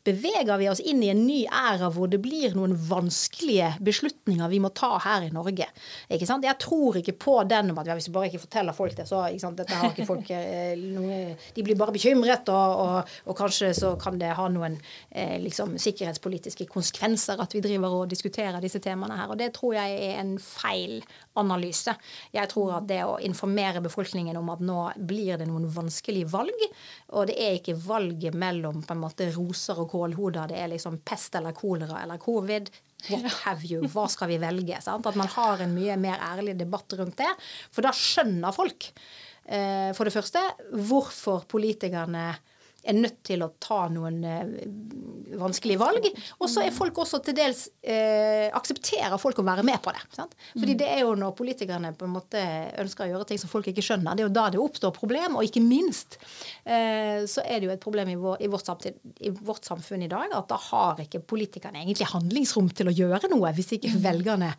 beveger 0.05 0.57
vi 0.57 0.69
oss 0.71 0.81
inn 0.81 1.03
i 1.05 1.11
en 1.13 1.21
ny 1.27 1.43
æra 1.45 1.91
hvor 1.93 2.09
det 2.09 2.17
blir 2.23 2.55
noen 2.57 2.73
vanskelige 2.89 3.75
beslutninger 3.85 4.49
vi 4.49 4.61
må 4.63 4.71
ta 4.73 4.95
her 5.03 5.27
i 5.27 5.31
Norge. 5.33 5.67
Ikke 6.09 6.27
sant? 6.27 6.45
Jeg 6.47 6.57
tror 6.61 6.97
ikke 6.99 7.15
på 7.21 7.37
den 7.49 7.71
om 7.73 7.81
at 7.81 7.89
hvis 7.91 8.09
vi 8.09 8.15
bare 8.15 8.29
ikke 8.31 8.43
forteller 8.45 8.77
folk 8.77 8.95
det, 8.97 9.07
så 9.09 9.23
dette 9.55 9.77
har 9.77 9.91
ikke 9.91 10.07
folk 10.07 10.31
eh, 10.33 10.73
noe, 10.79 11.19
De 11.55 11.65
blir 11.65 11.77
bare 11.79 11.93
bekymret, 11.95 12.49
og, 12.49 12.81
og, 12.81 13.13
og, 13.25 13.35
kanskje 13.37 13.71
så 13.77 13.93
kan 14.01 14.19
det 14.21 14.33
ha 14.37 14.47
noen 14.51 14.77
eh, 15.11 15.37
liksom, 15.43 15.77
sikkerhetspolitiske 15.81 16.67
konsekvenser 16.71 17.41
at 17.41 17.55
vi 17.55 17.63
driver 17.63 18.01
og 18.01 18.09
diskuterer 18.11 18.61
disse 18.63 18.81
temaene 18.83 19.19
her. 19.19 19.31
Og 19.31 19.39
det 19.39 19.51
tror 19.55 19.77
jeg 19.77 19.99
er 20.09 20.19
en 20.23 20.35
feil 20.41 21.01
analyse. 21.39 21.93
Jeg 22.33 22.49
tror 22.51 22.77
at 22.77 22.87
det 22.89 23.01
å 23.05 23.17
informere 23.23 23.83
befolkningen 23.85 24.37
om 24.39 24.51
at 24.53 24.63
nå 24.63 24.79
blir 25.07 25.39
det 25.41 25.47
noen 25.49 25.67
vanskelige 25.71 26.29
valg. 26.31 26.65
Og 27.13 27.29
det 27.29 27.37
er 27.41 27.59
ikke 27.59 27.77
valget 27.85 28.37
mellom 28.37 28.81
på 28.85 28.95
en 28.95 29.03
måte 29.03 29.29
roser 29.35 29.79
og 29.81 29.91
kålhoder. 29.93 30.51
Det 30.51 30.59
er 30.61 30.73
liksom 30.73 31.01
pest 31.05 31.37
eller 31.39 31.55
kolera 31.57 32.01
eller 32.03 32.21
covid. 32.21 32.71
What 33.09 33.29
have 33.43 33.67
you? 33.67 33.83
Hva 33.91 34.07
skal 34.11 34.31
vi 34.31 34.39
velge? 34.41 34.79
Sant? 34.83 35.05
At 35.05 35.19
man 35.19 35.29
har 35.35 35.61
en 35.61 35.75
mye 35.75 35.97
mer 36.01 36.21
ærlig 36.31 36.57
debatt 36.59 36.97
rundt 36.97 37.19
det. 37.21 37.31
For 37.73 37.85
da 37.85 37.93
skjønner 37.95 38.55
folk, 38.55 38.89
eh, 39.45 39.91
for 39.93 40.07
det 40.07 40.15
første, 40.15 40.41
hvorfor 40.73 41.45
politikerne 41.51 42.31
er 42.85 42.97
nødt 42.97 43.19
til 43.25 43.43
å 43.43 43.49
ta 43.61 43.85
noen 43.91 44.19
eh, 44.27 44.53
vanskelige 45.39 45.81
valg. 45.81 46.07
Og 46.39 46.49
så 46.51 46.63
er 46.63 46.75
folk 46.75 46.99
også 47.01 47.19
til 47.25 47.35
dels 47.37 47.65
eh, 47.81 48.47
aksepterer 48.55 49.17
folk 49.21 49.41
å 49.41 49.45
være 49.47 49.65
med 49.67 49.81
på 49.83 49.93
det. 49.95 50.03
Sant? 50.15 50.35
Fordi 50.53 50.75
mm. 50.75 50.79
det 50.81 50.89
er 50.93 51.03
jo 51.03 51.15
når 51.19 51.35
politikerne 51.37 51.93
på 51.97 52.07
en 52.07 52.15
måte 52.15 52.41
ønsker 52.81 53.05
å 53.05 53.09
gjøre 53.13 53.29
ting 53.31 53.41
som 53.41 53.51
folk 53.51 53.69
ikke 53.71 53.83
skjønner, 53.85 54.15
det 54.15 54.25
er 54.25 54.29
jo 54.29 54.35
da 54.37 54.47
det 54.53 54.61
oppstår 54.61 54.95
problem. 54.95 55.39
Og 55.39 55.49
ikke 55.49 55.63
minst 55.65 56.19
eh, 56.63 57.25
så 57.29 57.43
er 57.45 57.59
det 57.59 57.69
jo 57.69 57.75
et 57.75 57.83
problem 57.83 58.13
i, 58.13 58.17
vår, 58.21 58.39
i, 58.45 58.51
vårt 58.51 58.69
samtid, 58.69 58.99
i, 59.19 59.33
vårt 59.35 59.67
samfunn 59.67 60.05
i 60.05 60.11
dag 60.11 60.33
at 60.35 60.49
da 60.51 60.59
har 60.69 61.01
ikke 61.03 61.23
politikerne 61.25 61.81
egentlig 61.83 62.09
handlingsrom 62.11 62.69
til 62.75 62.91
å 62.91 62.95
gjøre 62.95 63.31
noe 63.33 63.53
hvis 63.55 63.75
ikke 63.77 63.95
mm. 63.95 64.03
velgerne 64.05 64.53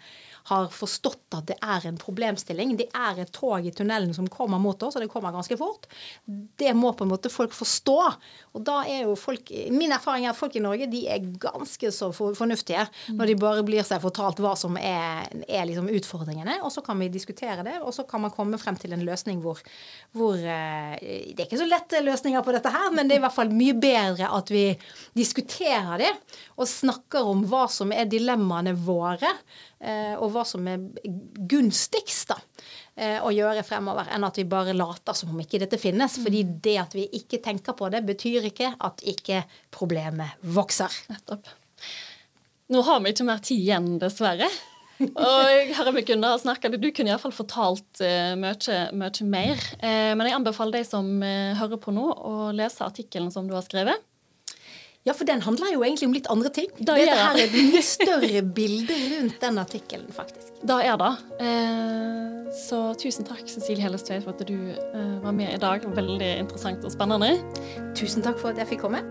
har 0.47 0.69
forstått 0.71 1.35
at 1.35 1.49
det 1.51 1.57
er 1.59 1.87
en 1.89 1.99
problemstilling. 1.99 2.77
Det 2.79 2.87
er 2.95 3.19
et 3.23 3.33
tog 3.35 3.67
i 3.67 3.73
tunnelen 3.75 4.13
som 4.15 4.29
kommer 4.31 4.61
mot 4.63 4.83
oss, 4.87 4.95
og 4.95 5.03
det 5.03 5.11
kommer 5.11 5.35
ganske 5.35 5.59
fort. 5.59 5.89
Det 6.27 6.71
må 6.77 6.93
på 6.95 7.07
en 7.07 7.11
måte 7.11 7.33
folk 7.33 7.55
forstå. 7.57 7.97
Og 8.55 8.65
da 8.67 8.81
er 8.87 9.05
jo 9.07 9.17
folk 9.19 9.51
Min 9.75 9.93
erfaring 9.95 10.27
er 10.27 10.33
at 10.33 10.39
folk 10.39 10.55
i 10.57 10.63
Norge 10.63 10.87
de 10.91 11.03
er 11.11 11.25
ganske 11.41 11.91
så 11.95 12.09
fornuftige 12.15 12.87
når 13.17 13.31
de 13.31 13.37
bare 13.41 13.65
blir 13.67 13.85
seg 13.87 14.01
fortalt 14.03 14.41
hva 14.43 14.55
som 14.59 14.77
er, 14.79 15.27
er 15.49 15.67
liksom 15.69 15.91
utfordringene, 15.93 16.59
og 16.65 16.73
så 16.75 16.83
kan 16.87 16.99
vi 17.01 17.11
diskutere 17.13 17.65
det, 17.67 17.77
og 17.83 17.93
så 17.95 18.07
kan 18.09 18.23
man 18.25 18.35
komme 18.35 18.59
frem 18.61 18.79
til 18.81 18.95
en 18.95 19.05
løsning 19.07 19.43
hvor, 19.45 19.61
hvor 20.17 20.39
eh, 20.39 20.97
Det 20.97 21.43
er 21.43 21.47
ikke 21.47 21.61
så 21.61 21.69
lette 21.69 22.03
løsninger 22.05 22.45
på 22.47 22.55
dette 22.55 22.73
her, 22.73 22.91
men 22.95 23.09
det 23.09 23.17
er 23.17 23.23
i 23.23 23.27
hvert 23.27 23.37
fall 23.37 23.53
mye 23.53 23.77
bedre 23.77 24.31
at 24.39 24.53
vi 24.53 24.67
diskuterer 25.17 26.01
det 26.03 26.13
og 26.57 26.69
snakker 26.71 27.27
om 27.29 27.45
hva 27.51 27.67
som 27.73 27.93
er 27.95 28.09
dilemmaene 28.11 28.75
våre, 28.87 29.33
og 29.77 30.31
hva 30.33 30.43
som 30.49 30.65
er 30.71 30.81
gunstigst 31.51 32.31
da, 32.31 32.39
eh, 32.97 33.19
å 33.21 33.33
gjøre 33.35 33.65
fremover, 33.67 34.09
enn 34.13 34.25
at 34.27 34.39
vi 34.41 34.47
bare 34.49 34.75
later 34.77 35.17
som 35.17 35.33
om 35.35 35.43
ikke 35.43 35.61
dette 35.63 35.81
finnes. 35.81 36.19
Fordi 36.23 36.43
mm. 36.47 36.55
det 36.65 36.77
at 36.83 36.97
vi 36.97 37.07
ikke 37.21 37.43
tenker 37.45 37.77
på 37.77 37.91
det, 37.93 38.05
betyr 38.09 38.49
ikke 38.51 38.73
at 38.75 39.05
ikke 39.07 39.45
problemet 39.75 40.41
vokser. 40.57 40.93
Nettopp. 41.13 41.53
Nå 42.73 42.83
har 42.83 43.03
vi 43.03 43.13
ikke 43.13 43.29
mer 43.29 43.45
tid 43.45 43.61
igjen, 43.61 43.93
dessverre. 44.03 44.49
Og 45.05 45.73
her 45.77 45.93
vi 45.93 46.07
kunne 46.09 46.33
ha 46.33 46.39
snakket, 46.41 46.79
Du 46.81 46.89
kunne 46.89 47.13
iallfall 47.13 47.35
fortalt 47.37 48.01
uh, 48.01 48.33
mye, 48.41 48.79
mye, 48.97 49.27
mer. 49.29 49.61
Uh, 49.83 50.17
men 50.17 50.27
jeg 50.31 50.39
anbefaler 50.39 50.81
de 50.81 50.89
som 50.89 51.11
uh, 51.21 51.53
hører 51.61 51.81
på 51.83 51.93
nå, 51.95 52.07
å 52.17 52.51
lese 52.57 52.87
artikkelen 52.87 53.29
som 53.35 53.49
du 53.49 53.55
har 53.55 53.67
skrevet. 53.67 54.01
Ja, 55.07 55.15
for 55.15 55.25
den 55.29 55.41
handler 55.45 55.71
jo 55.71 55.85
egentlig 55.87 56.09
om 56.09 56.15
litt 56.17 56.27
andre 56.33 56.51
ting. 56.51 56.67
Da 56.81 56.97
Dette 56.99 57.15
her 57.15 57.37
er 57.39 57.45
et 57.45 57.53
mye 57.55 57.83
større 57.87 58.41
bilde 58.43 58.95
rundt 59.13 59.37
den 59.39 59.61
artikkelen, 59.63 60.09
faktisk. 60.11 60.57
Da 60.67 60.81
er 60.83 60.97
det. 60.99 61.11
Eh, 61.47 62.49
så 62.67 62.81
tusen 62.99 63.29
takk, 63.29 63.45
Cecilie 63.47 63.85
Hellestveit, 63.85 64.25
for 64.25 64.35
at 64.35 64.43
du 64.49 64.57
eh, 64.75 65.13
var 65.23 65.37
med 65.37 65.53
i 65.55 65.61
dag. 65.63 65.87
Veldig 65.95 66.31
interessant 66.43 66.83
og 66.83 66.91
spennende. 66.91 67.37
Tusen 67.95 68.27
takk 68.27 68.41
for 68.43 68.51
at 68.51 68.59
jeg 68.59 68.73
fikk 68.73 68.83
komme. 68.83 69.05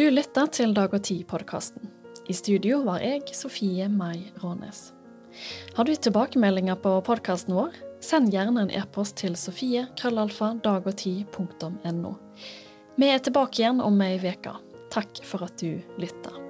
Du 0.00 0.06
lytter 0.08 0.48
til 0.48 0.72
Dag 0.72 0.96
og 0.96 1.04
Tid-podkasten. 1.04 1.92
I 2.24 2.32
studio 2.32 2.80
var 2.88 3.04
jeg, 3.04 3.28
Sofie 3.36 3.84
Mai 3.92 4.30
Rånes. 4.40 4.94
Har 5.76 5.84
du 5.84 5.92
tilbakemeldinger 5.92 6.80
på 6.80 6.96
podkasten 7.04 7.52
vår? 7.58 7.76
Send 8.00 8.32
gjerne 8.32 8.64
en 8.64 8.72
e-post 8.72 9.18
til 9.20 9.36
sofie 9.36 9.84
krøllalfa 10.00 10.54
dagogti.no. 10.64 12.12
Vi 12.96 13.08
er 13.08 13.24
tilbake 13.24 13.62
igjen 13.62 13.82
om 13.84 14.00
ei 14.04 14.16
uke. 14.18 14.56
Takk 14.90 15.20
for 15.24 15.44
at 15.46 15.60
du 15.60 15.78
lytter. 16.00 16.49